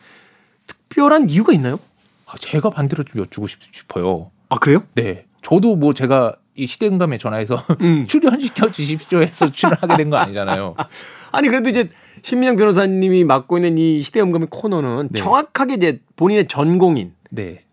특별한 0.67 1.31
이유가 1.31 1.53
있나요? 1.53 1.79
아, 2.27 2.35
제가 2.41 2.71
반대로 2.71 3.05
좀 3.05 3.21
여쭈고 3.23 3.47
싶어요. 3.47 4.31
아 4.49 4.59
그래요? 4.59 4.83
네. 4.95 5.27
저도 5.43 5.77
뭐 5.77 5.95
제가 5.95 6.37
이 6.55 6.67
시대응감에 6.67 7.19
전화해서 7.19 7.57
음. 7.81 8.07
출연시켜 8.07 8.71
주십시오 8.73 9.21
해서 9.23 9.51
출연하게 9.51 9.97
된 9.97 10.11
거 10.11 10.17
아니잖아요. 10.19 10.75
아니 11.33 11.49
그래도 11.49 11.71
이제 11.71 11.89
신민영 12.23 12.57
변호사님이 12.57 13.25
맡고 13.25 13.57
있는 13.59 13.79
이 13.79 14.03
시대응감의 14.03 14.49
코너는 14.51 15.09
네. 15.13 15.19
정확하게 15.19 15.75
이제 15.75 16.01
본인의 16.17 16.49
전공인 16.49 17.15
네. 17.31 17.65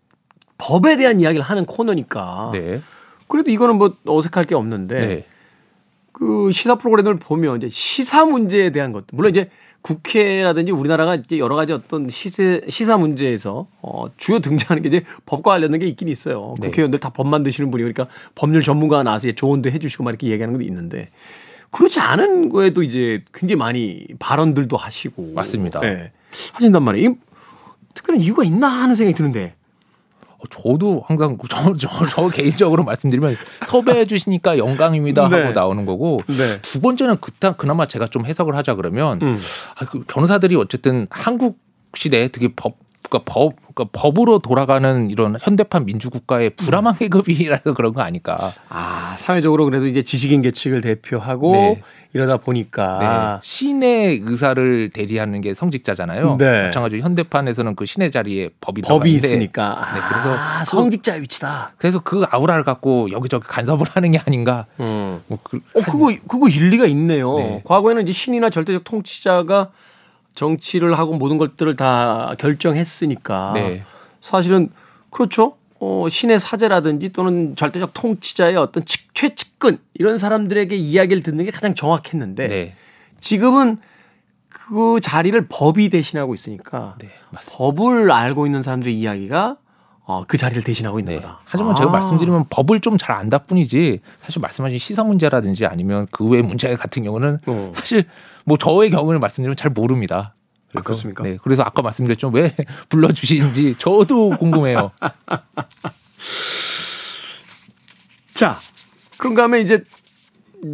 법에 0.58 0.96
대한 0.96 1.20
이야기를 1.20 1.44
하는 1.44 1.66
코너니까. 1.66 2.50
네. 2.54 2.80
그래도 3.28 3.50
이거는 3.50 3.76
뭐 3.76 3.96
어색할 4.06 4.44
게 4.44 4.54
없는데 4.54 5.06
네. 5.06 5.26
그 6.12 6.50
시사 6.52 6.76
프로그램을 6.76 7.16
보면 7.16 7.58
이제 7.58 7.68
시사 7.68 8.24
문제에 8.24 8.70
대한 8.70 8.92
것 8.92 9.04
물론 9.12 9.30
이제 9.30 9.50
국회라든지 9.82 10.72
우리나라가 10.72 11.14
이제 11.14 11.38
여러 11.38 11.56
가지 11.56 11.72
어떤 11.72 12.08
시세, 12.08 12.60
시사 12.68 12.98
문제에서 12.98 13.66
어, 13.80 14.06
주요 14.16 14.38
등장하는 14.40 14.82
게 14.82 14.88
이제 14.88 15.04
법과 15.26 15.52
관련된 15.52 15.80
게 15.80 15.86
있긴 15.86 16.08
있어요. 16.08 16.54
네. 16.60 16.68
국회의원들 16.68 16.98
다법 16.98 17.28
만드시는 17.28 17.70
분이 17.70 17.82
그러니까 17.82 18.06
법률 18.34 18.62
전문가가 18.62 19.02
나와서 19.02 19.32
조언도 19.32 19.70
해주시고 19.70 20.04
막 20.04 20.10
이렇게 20.10 20.28
얘기하는 20.28 20.52
것도 20.52 20.64
있는데 20.64 21.08
그렇지 21.70 22.00
않은 22.00 22.48
거에도 22.50 22.82
이제 22.82 23.24
굉장히 23.32 23.58
많이 23.58 24.06
발언들도 24.18 24.76
하시고 24.76 25.32
맞습니다. 25.34 25.80
네. 25.80 26.12
하신단 26.52 26.82
말이에요. 26.82 27.16
특별한 27.94 28.20
이유가 28.20 28.44
있나 28.44 28.68
하는 28.68 28.94
생각이 28.94 29.14
드는데 29.14 29.54
어, 29.54 29.59
저도 30.48 31.02
항상 31.06 31.36
저, 31.48 31.74
저, 31.76 32.06
저 32.06 32.28
개인적으로 32.28 32.84
말씀드리면 32.84 33.36
섭외해 33.66 34.06
주시니까 34.06 34.58
영광입니다 34.58 35.24
하고 35.24 35.36
네. 35.36 35.52
나오는 35.52 35.84
거고 35.84 36.20
네. 36.26 36.60
두 36.62 36.80
번째는 36.80 37.18
그때 37.20 37.52
그나마 37.56 37.86
제가 37.86 38.06
좀 38.06 38.24
해석을 38.24 38.56
하자 38.56 38.74
그러면 38.74 39.20
음. 39.22 39.38
아, 39.76 39.84
그 39.86 40.04
변호사들이 40.06 40.56
어쨌든 40.56 41.06
한국 41.10 41.58
시대에 41.94 42.28
되게 42.28 42.48
법 42.54 42.76
그러니까 43.10 43.22
법, 43.24 43.56
그러니까 43.74 43.84
법으로 43.92 44.38
돌아가는 44.38 45.10
이런 45.10 45.36
현대판 45.40 45.84
민주국가의 45.84 46.50
불안한 46.50 46.94
음. 46.94 46.98
계급이라서 46.98 47.74
그런 47.74 47.92
거 47.92 48.02
아닐까. 48.02 48.38
아, 48.68 49.16
사회적으로 49.18 49.64
그래도 49.64 49.86
이제 49.86 50.02
지식인 50.02 50.42
계층을 50.42 50.80
대표하고 50.80 51.52
네. 51.52 51.82
이러다 52.12 52.38
보니까 52.38 53.40
네. 53.42 53.48
신의 53.48 54.22
의사를 54.24 54.90
대리하는 54.90 55.40
게 55.40 55.54
성직자잖아요. 55.54 56.36
네. 56.38 56.62
마찬가지로 56.62 57.02
현대판에서는 57.02 57.74
그 57.76 57.84
신의 57.84 58.10
자리에 58.10 58.50
법이 58.60 58.82
법이 58.82 59.12
있으니까. 59.12 59.88
네, 59.94 60.00
그래서 60.08 60.36
아, 60.36 60.64
성직자 60.64 61.14
위치다. 61.14 61.72
그래서 61.78 62.00
그 62.00 62.24
아우라를 62.30 62.64
갖고 62.64 63.10
여기저기 63.10 63.46
간섭을 63.46 63.86
하는 63.94 64.12
게 64.12 64.18
아닌가. 64.18 64.66
음. 64.78 65.20
뭐 65.26 65.38
그, 65.42 65.58
어, 65.74 65.82
그거 65.82 66.12
그거 66.26 66.48
일리가 66.48 66.86
있네요. 66.86 67.36
네. 67.36 67.62
과거에는 67.64 68.02
이제 68.02 68.12
신이나 68.12 68.50
절대적 68.50 68.84
통치자가 68.84 69.70
정치를 70.34 70.98
하고 70.98 71.14
모든 71.16 71.38
것들을 71.38 71.76
다 71.76 72.34
결정했으니까 72.38 73.52
네. 73.54 73.82
사실은 74.20 74.70
그렇죠. 75.10 75.56
어, 75.80 76.06
신의 76.10 76.38
사제라든지 76.38 77.08
또는 77.10 77.56
절대적 77.56 77.94
통치자의 77.94 78.56
어떤 78.56 78.84
직, 78.84 79.14
최측근 79.14 79.78
이런 79.94 80.18
사람들에게 80.18 80.74
이야기를 80.76 81.22
듣는 81.22 81.44
게 81.46 81.50
가장 81.50 81.74
정확했는데 81.74 82.48
네. 82.48 82.74
지금은 83.20 83.78
그 84.48 85.00
자리를 85.00 85.46
법이 85.48 85.88
대신하고 85.88 86.34
있으니까 86.34 86.96
네, 87.00 87.08
법을 87.50 88.10
알고 88.10 88.46
있는 88.46 88.62
사람들의 88.62 88.94
이야기가 88.98 89.56
어, 90.04 90.24
그 90.26 90.36
자리를 90.36 90.62
대신하고 90.62 90.98
있는 90.98 91.14
네. 91.14 91.20
거다. 91.20 91.40
하지만 91.44 91.72
아. 91.72 91.74
제가 91.76 91.90
말씀드리면 91.90 92.46
법을 92.50 92.80
좀 92.80 92.98
잘 92.98 93.12
안다 93.16 93.38
뿐이지 93.38 94.00
사실 94.22 94.40
말씀하신 94.42 94.78
시사 94.78 95.04
문제라든지 95.04 95.66
아니면 95.66 96.06
그 96.10 96.24
외 96.24 96.42
문제 96.42 96.74
같은 96.74 97.02
경우는 97.04 97.38
어. 97.46 97.72
사실 97.74 98.04
뭐 98.44 98.56
저의 98.56 98.90
경우를 98.90 99.18
말씀드리면 99.20 99.56
잘 99.56 99.70
모릅니다. 99.70 100.34
아, 100.74 100.82
그렇습니까? 100.82 101.24
네. 101.24 101.38
그래서 101.42 101.62
아까 101.62 101.82
말씀드렸죠. 101.82 102.28
왜 102.28 102.54
불러주시는지 102.88 103.76
저도 103.78 104.30
궁금해요. 104.30 104.90
자, 108.34 108.56
그런가 109.18 109.42
하면 109.44 109.60
이제 109.60 109.84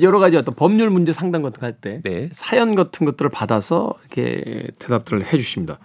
여러 0.00 0.18
가지 0.18 0.37
어떤 0.37 0.55
법률 0.55 0.90
문제 0.90 1.12
상담 1.12 1.42
같은 1.42 1.61
거 1.61 1.66
할때 1.66 2.00
네. 2.02 2.29
사연 2.33 2.74
같은 2.74 3.07
것들을 3.07 3.31
받아서 3.31 3.94
이렇게 4.00 4.68
대답들을 4.79 5.24
해 5.24 5.37
주십니다. 5.37 5.79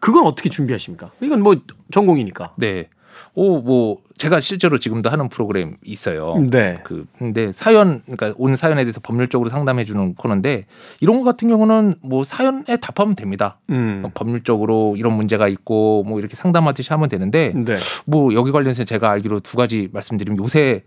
그건 0.00 0.26
어떻게 0.26 0.48
준비하십니까? 0.48 1.10
이건 1.20 1.42
뭐 1.42 1.56
전공이니까. 1.90 2.54
네. 2.56 2.88
오, 3.34 3.60
뭐 3.60 3.98
제가 4.18 4.40
실제로 4.40 4.78
지금도 4.78 5.10
하는 5.10 5.28
프로그램 5.28 5.76
있어요. 5.84 6.34
네. 6.50 6.78
그 6.84 7.06
근데 7.18 7.52
사연 7.52 8.02
그러니까 8.02 8.34
온 8.38 8.56
사연에 8.56 8.84
대해서 8.84 9.00
법률적으로 9.00 9.50
상담해 9.50 9.84
주는 9.84 10.14
코너인데 10.14 10.66
이런 11.00 11.18
거 11.18 11.24
같은 11.24 11.48
경우는 11.48 11.96
뭐 12.02 12.24
사연에 12.24 12.76
답하면 12.80 13.14
됩니다. 13.14 13.58
음. 13.70 14.00
뭐 14.02 14.10
법률적으로 14.14 14.94
이런 14.96 15.14
문제가 15.14 15.48
있고 15.48 16.04
뭐 16.04 16.18
이렇게 16.18 16.36
상담하듯이 16.36 16.92
하면 16.92 17.08
되는데 17.08 17.52
네. 17.54 17.76
뭐 18.06 18.32
여기 18.34 18.52
관련해서 18.52 18.84
제가 18.84 19.10
알기로 19.10 19.40
두 19.40 19.56
가지 19.56 19.88
말씀드리면 19.92 20.38
요새 20.42 20.84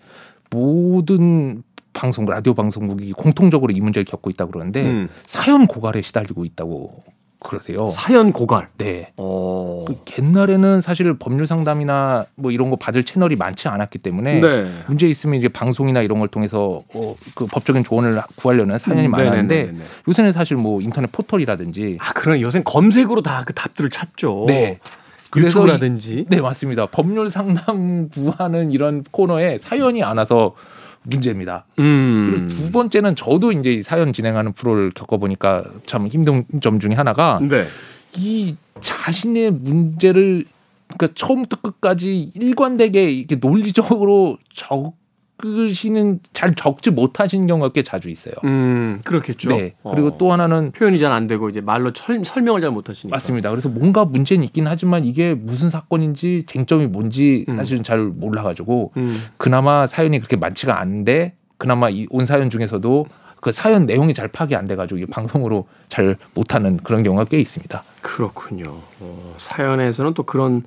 모든 0.49 1.63
방송 1.93 2.25
라디오 2.25 2.53
방송국이 2.53 3.11
공통적으로 3.13 3.73
이 3.73 3.81
문제를 3.81 4.05
겪고 4.05 4.29
있다고 4.29 4.51
그러는데 4.51 4.85
음. 4.87 5.09
사연 5.25 5.67
고갈에 5.67 6.01
시달리고 6.01 6.45
있다고 6.45 7.03
그러세요. 7.41 7.89
사연 7.89 8.33
고갈. 8.33 8.67
네. 8.77 9.11
어. 9.15 9.85
그 9.87 9.95
옛날에는 10.21 10.81
사실 10.81 11.13
법률 11.17 11.47
상담이나 11.47 12.25
뭐 12.35 12.51
이런 12.51 12.69
거 12.69 12.75
받을 12.75 13.03
채널이 13.03 13.37
많지 13.37 13.69
않았기 13.69 13.99
때문에 13.99 14.39
네. 14.41 14.69
문제 14.87 15.07
있으면 15.07 15.39
이제 15.39 15.47
방송이나 15.47 16.01
이런 16.01 16.19
걸 16.19 16.27
통해서 16.27 16.83
어, 16.93 17.15
그 17.35 17.45
법적인 17.45 17.85
조언을 17.85 18.21
구하려는 18.35 18.77
사연이 18.77 19.05
음, 19.07 19.11
많았는데 19.11 19.55
네네네네. 19.55 19.85
요새는 20.07 20.33
사실 20.33 20.57
뭐 20.57 20.81
인터넷 20.81 21.09
포털이라든지 21.11 21.97
아 22.01 22.11
그런 22.13 22.41
요새 22.41 22.61
검색으로 22.63 23.21
다 23.21 23.43
그 23.45 23.53
답들을 23.53 23.89
찾죠. 23.89 24.45
네. 24.47 24.79
유튜브라든지. 25.35 26.25
네 26.29 26.41
맞습니다. 26.41 26.87
법률 26.87 27.29
상담 27.29 28.09
구하는 28.09 28.71
이런 28.71 29.03
코너에 29.11 29.57
사연이 29.59 30.03
안 30.03 30.17
와서 30.17 30.55
문제입니다. 31.09 31.65
음. 31.79 32.47
두 32.49 32.71
번째는 32.71 33.15
저도 33.15 33.51
이제 33.51 33.81
사연 33.81 34.13
진행하는 34.13 34.53
프로를 34.53 34.91
겪어보니까 34.91 35.63
참 35.85 36.07
힘든 36.07 36.45
점 36.61 36.79
중에 36.79 36.93
하나가 36.93 37.39
네. 37.41 37.65
이 38.15 38.55
자신의 38.81 39.51
문제를 39.51 40.45
그러니까 40.87 41.13
처음부터 41.15 41.57
끝까지 41.61 42.31
일관되게 42.33 43.09
이렇게 43.11 43.35
논리적으로 43.35 44.37
적 44.53 44.93
적으시는 45.41 46.19
잘 46.33 46.53
적지 46.55 46.91
못하시는 46.91 47.47
경우가 47.47 47.69
꽤 47.69 47.83
자주 47.83 48.09
있어요. 48.09 48.33
음, 48.43 49.01
그렇겠죠. 49.03 49.49
네. 49.49 49.75
그리고 49.91 50.07
어. 50.07 50.17
또 50.17 50.31
하나는 50.31 50.71
표현이 50.71 50.97
잘 50.99 51.09
안 51.09 51.25
되고 51.25 51.49
이제 51.49 51.59
말로 51.59 51.91
철, 51.91 52.23
설명을 52.23 52.61
잘 52.61 52.69
못하시니까. 52.69 53.15
맞습니다. 53.15 53.49
그래서 53.49 53.67
뭔가 53.67 54.05
문제는 54.05 54.43
있긴 54.43 54.67
하지만 54.67 55.05
이게 55.05 55.33
무슨 55.33 55.69
사건인지 55.71 56.43
쟁점이 56.47 56.85
뭔지 56.87 57.45
음. 57.49 57.55
사실은 57.57 57.81
잘 57.83 57.99
몰라가지고 57.99 58.91
음. 58.97 59.23
그나마 59.37 59.87
사연이 59.87 60.19
그렇게 60.19 60.35
많지가 60.37 60.79
않은데 60.79 61.33
그나마 61.57 61.89
이 61.89 62.05
온 62.11 62.25
사연 62.25 62.49
중에서도 62.49 63.07
그 63.41 63.51
사연 63.51 63.85
내용이 63.85 64.13
잘 64.13 64.27
파악이 64.27 64.55
안 64.55 64.67
돼가지고 64.67 64.99
방송으로 65.09 65.67
잘 65.87 66.15
못하는 66.35 66.77
그런 66.77 67.01
경우가 67.03 67.25
꽤 67.25 67.39
있습니다. 67.39 67.83
그렇군요. 68.01 68.81
어, 68.99 69.33
사연에서는 69.37 70.13
또 70.13 70.23
그런 70.23 70.61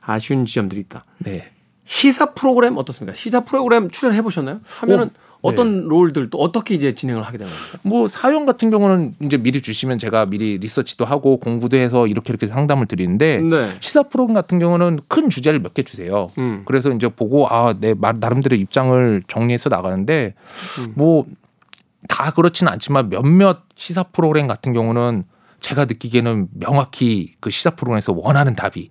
아쉬운 0.00 0.44
지점들이 0.44 0.80
있다. 0.82 1.04
네. 1.18 1.48
시사 1.88 2.34
프로그램 2.34 2.76
어떻습니까? 2.76 3.16
시사 3.16 3.40
프로그램 3.44 3.88
출연해 3.88 4.20
보셨나요? 4.20 4.60
하면은 4.66 5.06
오. 5.40 5.48
어떤 5.48 5.82
네. 5.82 5.88
롤들 5.88 6.28
또 6.28 6.36
어떻게 6.38 6.74
이제 6.74 6.94
진행을 6.94 7.22
하게 7.22 7.38
되는 7.38 7.50
겁니까? 7.50 7.78
뭐 7.82 8.06
사연 8.08 8.44
같은 8.44 8.70
경우는 8.70 9.14
이제 9.22 9.38
미리 9.38 9.62
주시면 9.62 9.98
제가 9.98 10.26
미리 10.26 10.58
리서치도 10.58 11.06
하고 11.06 11.38
공부도 11.38 11.78
해서 11.78 12.06
이렇게 12.06 12.30
이렇게 12.30 12.46
상담을 12.46 12.84
드리는데 12.86 13.38
네. 13.38 13.76
시사 13.80 14.02
프로그램 14.02 14.34
같은 14.34 14.58
경우는 14.58 15.00
큰 15.08 15.30
주제를 15.30 15.60
몇 15.60 15.72
개 15.72 15.82
주세요. 15.82 16.28
음. 16.36 16.62
그래서 16.66 16.90
이제 16.90 17.08
보고 17.08 17.48
아내 17.48 17.94
나름대로 17.98 18.54
입장을 18.56 19.22
정리해서 19.26 19.70
나가는데 19.70 20.34
음. 20.80 20.92
뭐다 20.94 22.32
그렇지는 22.36 22.70
않지만 22.72 23.08
몇몇 23.08 23.60
시사 23.76 24.02
프로그램 24.02 24.46
같은 24.46 24.74
경우는 24.74 25.24
제가 25.60 25.86
느끼기에는 25.86 26.48
명확히 26.52 27.34
그 27.40 27.48
시사 27.48 27.70
프로그램에서 27.70 28.12
원하는 28.14 28.54
답이 28.54 28.90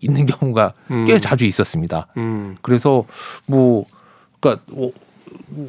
있는 0.00 0.26
경우가 0.26 0.72
음. 0.90 1.04
꽤 1.04 1.18
자주 1.18 1.44
있었습니다. 1.44 2.06
음. 2.16 2.56
그래서 2.62 3.04
뭐 3.46 3.84
그러니까 4.40 4.64
뭐 4.68 4.92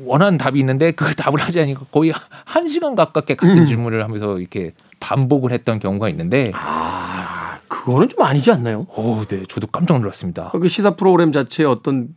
원하는 0.05 0.37
답이 0.37 0.59
있는데 0.59 0.91
그 0.91 1.13
답을 1.15 1.39
하지 1.39 1.59
않으니까 1.59 1.85
거의 1.91 2.13
한 2.45 2.67
시간 2.67 2.95
가깝게 2.95 3.35
같은 3.35 3.59
음. 3.59 3.65
질문을 3.65 4.03
하면서 4.03 4.39
이렇게 4.39 4.73
반복을 4.99 5.51
했던 5.51 5.79
경우가 5.79 6.09
있는데 6.09 6.51
아, 6.53 7.59
그거는 7.67 8.09
좀 8.09 8.21
아니지 8.23 8.51
않나요? 8.51 8.87
오, 8.95 9.23
네, 9.25 9.43
저도 9.47 9.67
깜짝 9.67 9.99
놀랐습니다. 9.99 10.51
그 10.51 10.67
시사 10.67 10.95
프로그램 10.95 11.31
자체의 11.31 11.67
어떤 11.67 12.09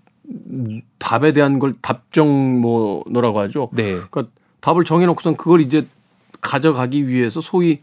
답에 0.98 1.33
대한 1.33 1.59
걸 1.59 1.74
답정 1.83 2.61
뭐노라고 2.61 3.40
하죠. 3.40 3.70
네, 3.72 3.92
그러니까 3.92 4.27
답을 4.61 4.85
정해놓고선 4.85 5.37
그걸 5.37 5.61
이제 5.61 5.87
가져가기 6.40 7.09
위해서 7.09 7.40
소위 7.40 7.81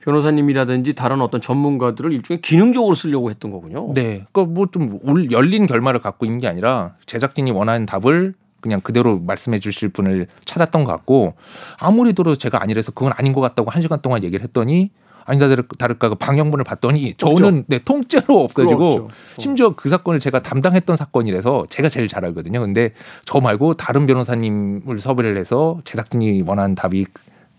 변호사님이라든지 0.00 0.94
다른 0.94 1.20
어떤 1.20 1.40
전문가들을 1.40 2.12
일종의 2.12 2.40
기능적으로 2.40 2.94
쓰려고 2.94 3.30
했던 3.30 3.50
거군요. 3.50 3.92
네, 3.94 4.24
그러니까 4.32 4.54
뭐 4.54 4.66
좀 4.70 5.00
열린 5.30 5.66
결말을 5.66 6.00
갖고 6.00 6.26
있는 6.26 6.40
게 6.40 6.46
아니라 6.46 6.94
제작진이 7.06 7.50
원하는 7.50 7.86
답을 7.86 8.34
그냥 8.60 8.80
그대로 8.80 9.18
말씀해 9.18 9.60
주실 9.60 9.88
분을 9.88 10.26
찾았던 10.44 10.84
것 10.84 10.90
같고 10.90 11.34
아무리 11.78 12.12
들어도 12.12 12.36
제가 12.36 12.62
아니라서 12.62 12.92
그건 12.92 13.12
아닌 13.16 13.32
것 13.32 13.40
같다고 13.40 13.70
한 13.70 13.82
시간 13.82 14.02
동안 14.02 14.22
얘기를 14.24 14.42
했더니 14.44 14.90
아니다 15.24 15.46
다를까 15.78 16.08
그 16.08 16.14
방영문을 16.14 16.64
봤더니 16.64 17.14
저는 17.18 17.64
네 17.68 17.78
통째로 17.78 18.42
없어지고 18.44 18.86
없죠. 18.86 19.08
심지어 19.38 19.74
그 19.76 19.88
사건을 19.90 20.20
제가 20.20 20.42
담당했던 20.42 20.96
사건이라서 20.96 21.66
제가 21.68 21.88
제일 21.90 22.08
잘 22.08 22.24
알거든요. 22.24 22.60
근데 22.60 22.92
저 23.26 23.38
말고 23.38 23.74
다른 23.74 24.06
변호사님을 24.06 24.98
섭외를 24.98 25.36
해서 25.36 25.80
제작진이 25.84 26.42
원하는 26.46 26.74
답이 26.74 27.04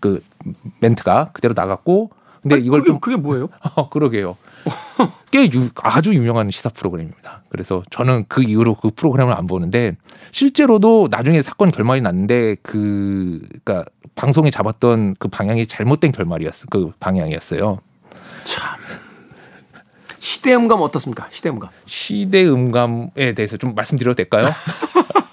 그 0.00 0.20
멘트가 0.80 1.30
그대로 1.32 1.54
나갔고 1.56 2.10
근데 2.42 2.56
아니, 2.56 2.64
이걸 2.64 2.80
그게, 2.80 2.90
좀 2.90 3.00
그게 3.00 3.16
뭐예요? 3.16 3.48
어, 3.76 3.88
그러게요. 3.90 4.36
꽤 5.30 5.50
유, 5.52 5.68
아주 5.76 6.14
유명한 6.14 6.50
시사 6.50 6.68
프로그램입니다. 6.70 7.42
그래서 7.48 7.82
저는 7.90 8.24
그 8.28 8.42
이후로 8.42 8.76
그 8.76 8.90
프로그램을 8.90 9.34
안 9.34 9.46
보는데 9.46 9.96
실제로도 10.32 11.08
나중에 11.10 11.42
사건 11.42 11.70
결말이 11.70 12.00
났는데 12.00 12.56
그 12.62 13.40
그러니까 13.48 13.84
방송에 14.14 14.50
잡았던 14.50 15.16
그 15.18 15.28
방향이 15.28 15.66
잘못된 15.66 16.12
결말이었어. 16.12 16.66
그 16.70 16.92
방향이었어요. 17.00 17.78
참 18.44 18.78
시대음감 20.18 20.80
어떻습니까? 20.80 21.26
시대음감 21.30 21.70
시대 21.86 22.46
음감에 22.46 23.34
대해서 23.34 23.56
좀 23.56 23.74
말씀드려도 23.74 24.16
될까요? 24.16 24.50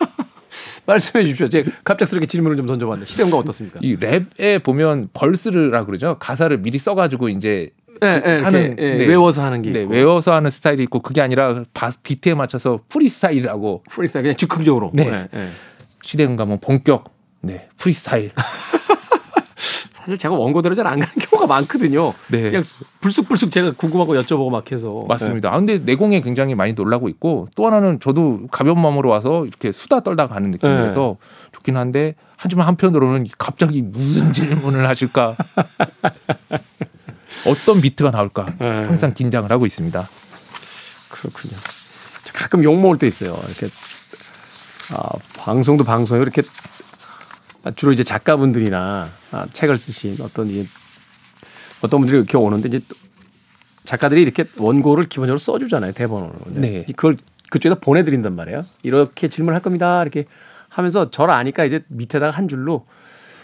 말씀해 0.88 1.26
주십시오. 1.26 1.48
제가 1.50 1.70
갑작스럽게 1.84 2.26
질문을 2.26 2.58
좀 2.58 2.66
던져봤는데 2.66 3.10
시대음감 3.10 3.40
어떻습니까? 3.42 3.80
이 3.84 3.98
랩에 3.98 4.64
보면 4.64 5.10
verse라 5.14 5.86
그러죠. 5.86 6.18
가사를 6.20 6.58
미리 6.62 6.80
써가지고 6.80 7.30
이제 7.30 7.70
예, 8.04 8.22
예, 8.26 8.32
하는 8.44 8.76
예, 8.80 8.96
네. 8.96 9.06
외워서 9.08 9.44
하는 9.44 9.62
게 9.62 9.72
네, 9.72 9.82
있고 9.82 9.92
외워서 9.92 10.34
하는 10.34 10.50
스타일이 10.50 10.84
있고 10.84 11.02
그게 11.02 11.22
아니라 11.22 11.64
바, 11.74 11.92
비트에 12.04 12.36
맞춰서 12.36 12.80
프리스타일이라고 12.90 13.84
프리스타일 13.90 14.24
그냥 14.24 14.38
즉흥적으로 14.38 14.92
네. 14.94 15.28
예, 15.34 15.38
예. 15.38 15.50
시대 16.04 16.24
음감은 16.26 16.60
본격 16.62 17.12
네 17.42 17.68
프리스타일 17.78 18.32
사실 20.08 20.18
제가 20.18 20.36
원고대로 20.36 20.74
잘 20.74 20.88
안 20.88 21.02
가는 21.02 21.14
경우가 21.20 21.48
많거든요. 21.54 22.14
네. 22.30 22.44
그냥 22.44 22.64
불쑥불쑥 23.02 23.52
제가 23.52 23.72
궁금하고 23.72 24.14
여쭤보고 24.16 24.50
막 24.50 24.72
해서 24.72 25.04
맞습니다. 25.10 25.54
아, 25.54 25.58
근데 25.58 25.80
내공에 25.80 26.22
굉장히 26.22 26.56
많이 26.56 26.72
놀라고 26.72 27.10
있고 27.10 27.50
또 27.58 27.66
하나는 27.66 28.00
저도 28.00 28.48
가벼운 28.50 28.80
마음으로 28.82 29.10
와서 29.10 29.46
이렇게 29.46 29.74
수다 29.74 30.00
떨다 30.00 30.30
가는 30.30 30.50
느낌이라서 30.52 31.18
좋긴 31.52 31.76
한데 31.76 32.16
하지만 32.38 32.68
한편으로는 32.68 33.28
갑자기 33.38 33.82
무슨 33.82 34.32
질문을 34.32 34.88
하실까 34.88 35.36
어떤 37.46 37.82
비트가 37.82 38.12
나올까 38.12 38.54
네. 38.60 38.66
항상 38.86 39.14
긴장을 39.14 39.52
하고 39.52 39.66
있습니다. 39.66 40.08
그렇군요. 41.10 41.58
저 42.24 42.32
가끔 42.34 42.64
욕 42.64 42.80
먹을 42.80 42.98
때 42.98 43.08
있어요. 43.08 43.38
이렇게 43.48 43.68
아, 44.94 45.10
방송도 45.38 45.84
방송에 45.84 46.22
이렇게 46.22 46.44
주로 47.76 47.92
이제 47.92 48.04
작가분들이나 48.04 49.10
아, 49.32 49.46
책을 49.52 49.78
쓰신 49.78 50.18
어떤 50.22 50.48
이제 50.48 50.66
어떤 51.82 52.02
분들이 52.02 52.18
이렇게 52.18 52.38
오는데 52.38 52.68
이제 52.70 52.82
작가들이 53.86 54.22
이렇게 54.22 54.46
원고를 54.58 55.06
기본적으로 55.06 55.40
써주잖아요 55.40 55.94
대본으로. 55.94 56.34
네. 56.48 56.86
그걸 56.88 57.18
그쪽에다 57.50 57.80
보내드린단 57.80 58.36
말이에요. 58.36 58.66
이렇게 58.84 59.28
질문할 59.28 59.62
겁니다. 59.62 60.02
이렇게 60.02 60.26
하면서 60.70 61.10
저를 61.10 61.34
아니까 61.34 61.66
이제 61.66 61.84
밑에다가 61.88 62.32
한 62.32 62.48
줄로 62.48 62.86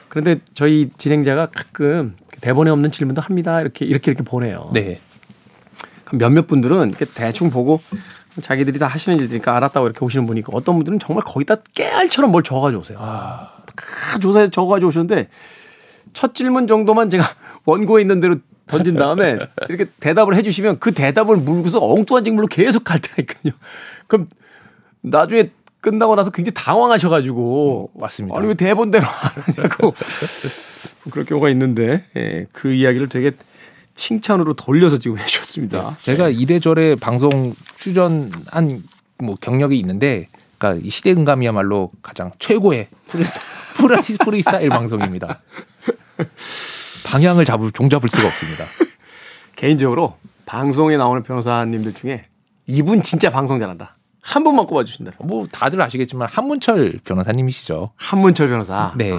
그런데 0.10 0.40
저희 0.54 0.92
진행자가 0.98 1.48
가끔 1.48 2.16
대본에 2.42 2.70
없는 2.70 2.92
질문도 2.92 3.22
합니다. 3.22 3.62
이렇게 3.62 3.86
이렇게 3.86 4.12
이렇게 4.12 4.24
보내요. 4.24 4.70
네. 4.74 5.00
그럼 6.06 6.20
몇몇 6.20 6.48
분들은 6.48 6.90
이렇게 6.90 7.06
대충 7.06 7.50
보고 7.50 7.82
자기들이 8.42 8.80
다 8.80 8.88
하시는 8.88 9.20
일이니까 9.20 9.56
알았다고 9.56 9.86
이렇게 9.86 10.04
오시는 10.04 10.26
분이 10.26 10.40
있고 10.40 10.58
어떤 10.58 10.76
분들은 10.76 11.00
정말 11.00 11.24
거기다 11.24 11.58
깨알처럼 11.74 12.32
뭘 12.32 12.44
적어가지고 12.44 12.82
오세요. 12.82 12.98
아, 13.02 13.52
다 13.66 14.20
조사해서 14.20 14.52
적어가지고 14.52 14.90
오셨는데 14.90 15.30
첫 16.14 16.34
질문 16.34 16.68
정도만 16.68 17.10
제가 17.10 17.24
원고에 17.66 18.02
있는 18.02 18.20
대로 18.20 18.36
던진 18.66 18.96
다음에 18.96 19.38
이렇게 19.68 19.86
대답을 20.00 20.36
해주시면 20.36 20.80
그 20.80 20.94
대답을 20.94 21.38
물고서 21.38 21.80
엉뚱한 21.80 22.24
질문로 22.24 22.48
계속 22.48 22.84
갈 22.84 23.00
때가 23.00 23.16
있거든요. 23.20 23.54
그럼 24.08 24.28
나중에 25.02 25.52
끝나고 25.82 26.16
나서 26.16 26.32
굉장히 26.32 26.54
당황하셔가지고 26.54 27.92
맞습니다. 27.94 28.40
아니 28.40 28.48
왜 28.48 28.54
대본대로 28.54 29.06
안 29.06 29.56
하냐고 29.56 29.94
그럴 31.12 31.26
경우가 31.26 31.50
있는데 31.50 32.06
예, 32.16 32.48
그 32.54 32.72
이야기를 32.72 33.10
되게 33.10 33.32
칭찬으로 33.96 34.54
돌려서 34.54 34.98
지금 34.98 35.18
해주셨습니다. 35.20 35.98
제가 36.02 36.30
이래저래 36.30 36.96
방송 36.96 37.54
출연한 37.78 38.84
뭐 39.20 39.36
경력이 39.40 39.78
있는데, 39.80 40.28
그러니까 40.58 40.86
이 40.86 40.90
시대 40.90 41.12
음감이야말로 41.12 41.92
가장 42.02 42.32
최고의 42.40 42.88
프리스- 43.08 43.40
프리- 43.76 44.18
프리스타일 44.26 44.70
방송입니다. 44.70 45.42
방향을 47.06 47.46
잡을 47.46 47.72
종잡을 47.72 48.10
수가 48.10 48.28
없습니다. 48.28 48.66
개인적으로 49.56 50.18
방송에 50.46 50.98
나오는 50.98 51.22
변호사님들 51.24 51.94
중에 51.94 52.26
이분 52.68 53.02
진짜 53.02 53.30
방송 53.30 53.60
잘한다. 53.60 53.98
한 54.24 54.44
분만 54.46 54.66
꼽아주신다. 54.66 55.12
뭐 55.20 55.48
다들 55.52 55.82
아시겠지만 55.82 56.30
한문철 56.32 57.00
변호사님이시죠. 57.04 57.92
한문철 57.98 58.48
변호사. 58.48 58.94
네. 58.96 59.12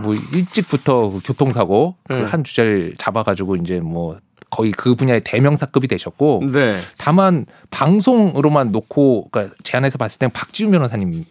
뭐 0.00 0.14
일찍부터 0.34 1.10
그 1.10 1.20
교통사고 1.22 1.94
그 2.04 2.14
네. 2.14 2.22
한 2.24 2.42
주제를 2.42 2.94
잡아가지고 2.96 3.56
이제 3.56 3.80
뭐 3.80 4.16
거의 4.48 4.72
그 4.72 4.94
분야의 4.94 5.20
대명사급이 5.24 5.86
되셨고 5.88 6.42
네. 6.52 6.80
다만 6.96 7.44
방송으로만 7.68 8.72
놓고 8.72 9.28
그러니까 9.30 9.54
제안해서 9.62 9.98
봤을 9.98 10.18
땐 10.18 10.30
박지훈 10.30 10.72
변호사님 10.72 11.22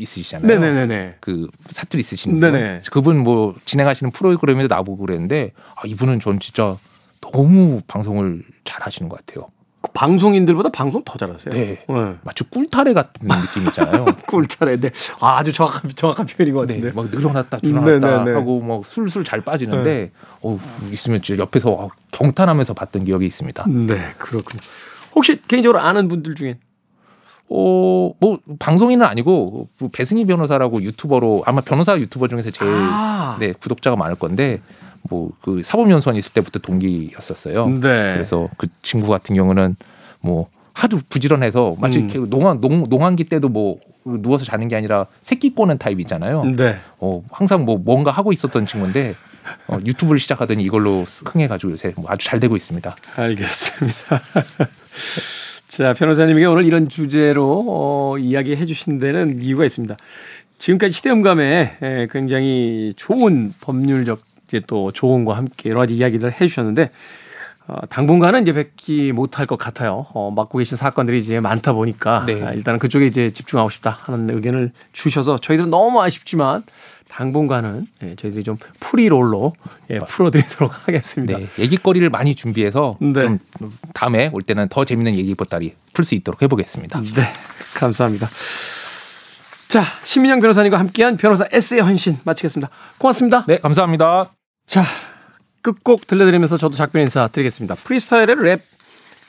있으시잖아요. 0.00 0.48
네네네네. 0.48 1.16
그 1.20 1.46
사투리 1.70 2.00
있으신. 2.00 2.40
분. 2.40 2.90
그분 2.90 3.18
뭐 3.18 3.54
진행하시는 3.64 4.10
프로그램에도 4.10 4.74
나보고 4.74 5.06
그랬는데 5.06 5.52
아, 5.76 5.82
이분은 5.86 6.18
전 6.18 6.40
진짜 6.40 6.76
너무 7.20 7.82
방송을 7.86 8.42
잘 8.64 8.82
하시는 8.82 9.08
것 9.08 9.24
같아요. 9.24 9.48
그 9.80 9.90
방송인들보다 9.92 10.70
방송 10.70 11.02
더 11.04 11.16
잘하세요. 11.16 11.54
네. 11.54 11.84
네. 11.88 12.14
마치 12.24 12.42
꿀타래 12.44 12.94
같은 12.94 13.28
느낌 13.28 13.66
있잖아요. 13.68 14.06
꿀차례인데 14.26 14.90
아, 15.20 15.38
아주 15.38 15.52
정확한 15.52 15.92
정확한 15.94 16.26
표현인 16.26 16.54
것 16.54 16.60
같은데. 16.62 16.88
네, 16.88 16.92
막 16.94 17.08
늘어났다 17.10 17.60
줄어났다 17.60 18.18
네네네. 18.18 18.32
하고 18.32 18.60
뭐 18.60 18.82
술술 18.84 19.24
잘 19.24 19.40
빠지는데 19.42 20.10
어, 20.42 20.58
있으면 20.90 21.22
진짜 21.22 21.40
옆에서 21.40 21.70
어, 21.70 21.90
경탄하면서 22.10 22.74
봤던 22.74 23.04
기억이 23.04 23.26
있습니다. 23.26 23.66
네, 23.68 24.14
그렇군요. 24.18 24.60
혹시 25.14 25.40
개인적으로 25.46 25.78
아는 25.80 26.08
분들 26.08 26.34
중에 26.34 26.58
어, 27.50 28.12
뭐 28.20 28.38
방송인은 28.58 29.06
아니고 29.06 29.68
뭐 29.78 29.90
배승희 29.92 30.26
변호사라고 30.26 30.82
유튜버로 30.82 31.44
아마 31.46 31.60
변호사 31.60 31.96
유튜버 31.98 32.28
중에서 32.28 32.50
제일 32.50 32.70
아. 32.72 33.36
네, 33.38 33.52
구독자가 33.52 33.96
많을 33.96 34.16
건데 34.16 34.60
뭐 35.02 35.28
그 35.48 35.62
사법연수원 35.62 36.16
있을 36.16 36.32
때부터 36.32 36.58
동기였었어요. 36.58 37.68
네. 37.68 38.14
그래서 38.14 38.48
그 38.56 38.66
친구 38.82 39.08
같은 39.08 39.34
경우는 39.34 39.76
뭐 40.20 40.48
하도 40.74 41.00
부지런해서 41.08 41.76
마치 41.80 41.98
음. 41.98 42.26
농한 42.28 42.60
농, 42.60 42.84
농한기 42.88 43.24
때도 43.24 43.48
뭐 43.48 43.78
누워서 44.04 44.44
자는 44.44 44.68
게 44.68 44.76
아니라 44.76 45.06
새끼 45.20 45.54
꼬는 45.54 45.78
타입 45.78 46.00
있잖아요. 46.00 46.44
네. 46.44 46.78
어, 46.98 47.22
항상 47.30 47.64
뭐 47.64 47.78
뭔가 47.78 48.10
하고 48.10 48.32
있었던 48.32 48.66
친구인데 48.66 49.14
어, 49.68 49.78
유튜브를 49.84 50.18
시작하더니 50.18 50.62
이걸로 50.62 51.04
흥해가지고 51.24 51.72
요새 51.72 51.94
뭐 51.96 52.04
아주 52.08 52.26
잘 52.26 52.38
되고 52.38 52.54
있습니다. 52.54 52.96
알겠습니다. 53.16 54.20
자, 55.68 55.94
변호사님에게 55.94 56.46
오늘 56.46 56.64
이런 56.64 56.88
주제로 56.88 57.64
어, 57.68 58.18
이야기해 58.18 58.66
주신 58.66 58.98
데는 58.98 59.42
이유가 59.42 59.64
있습니다. 59.64 59.96
지금까지 60.58 60.92
시대음감에 60.92 61.78
에, 61.80 62.06
굉장히 62.10 62.92
좋은 62.96 63.52
법률적 63.60 64.20
이제 64.48 64.60
또 64.66 64.90
조언과 64.90 65.36
함께 65.36 65.70
여러 65.70 65.80
가지 65.80 65.96
이야기를 65.96 66.32
해 66.40 66.48
주셨는데 66.48 66.90
어, 67.68 67.76
당분간은 67.90 68.42
이제 68.42 68.54
뵙기 68.54 69.12
못할 69.12 69.44
것 69.44 69.58
같아요. 69.58 70.06
어, 70.14 70.30
맡고 70.30 70.56
계신 70.56 70.78
사건들이 70.78 71.18
이제 71.18 71.38
많다 71.38 71.74
보니까 71.74 72.24
네. 72.26 72.42
아, 72.42 72.52
일단은 72.52 72.78
그쪽에 72.78 73.06
이제 73.06 73.30
집중하고 73.30 73.68
싶다 73.68 73.98
하는 74.00 74.34
의견을 74.34 74.72
주셔서 74.92 75.38
저희들은 75.38 75.68
너무 75.68 76.00
아쉽지만 76.00 76.62
당분간은 77.10 77.86
예, 78.02 78.16
저희들이 78.16 78.42
좀 78.42 78.56
free 78.80 79.09
role로 79.09 79.52
예, 79.90 79.98
풀어드리도록 79.98 80.72
하겠습니다. 80.88 81.38
네, 81.38 81.46
얘기거리를 81.58 82.08
많이 82.08 82.34
준비해서 82.34 82.96
네. 83.00 83.20
좀 83.20 83.38
다음에 83.92 84.30
올 84.32 84.40
때는 84.40 84.68
더 84.68 84.86
재밌는 84.86 85.16
얘기 85.16 85.34
보따리 85.34 85.74
풀 85.92 86.06
수 86.06 86.14
있도록 86.14 86.40
해보겠습니다. 86.40 87.00
네, 87.00 87.22
감사합니다. 87.76 88.28
자, 89.68 89.82
신민영 90.04 90.40
변호사님과 90.40 90.78
함께한 90.78 91.18
변호사 91.18 91.46
에세이 91.52 91.80
헌신 91.80 92.16
마치겠습니다. 92.24 92.70
고맙습니다. 92.96 93.44
네, 93.46 93.58
감사합니다. 93.58 94.37
자, 94.68 94.84
끝곡 95.62 96.06
들려드리면서 96.06 96.58
저도 96.58 96.74
작별 96.74 97.00
인사 97.00 97.26
드리겠습니다. 97.26 97.74
프리스타일의 97.76 98.36
랩 98.36 98.60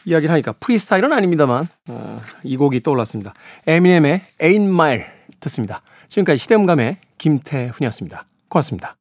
이야기를 0.04 0.34
하니까 0.34 0.52
프리스타일은 0.52 1.14
아닙니다만 1.14 1.70
어, 1.88 2.22
이 2.44 2.58
곡이 2.58 2.84
떠올랐습니다. 2.84 3.34
에미넴의 3.66 4.22
Ain't 4.42 4.68
Mile 4.68 5.06
듣습니다. 5.40 5.82
지금까지 6.10 6.40
시대음감의 6.40 6.98
김태훈이었습니다. 7.18 8.26
고맙습니다. 8.50 8.98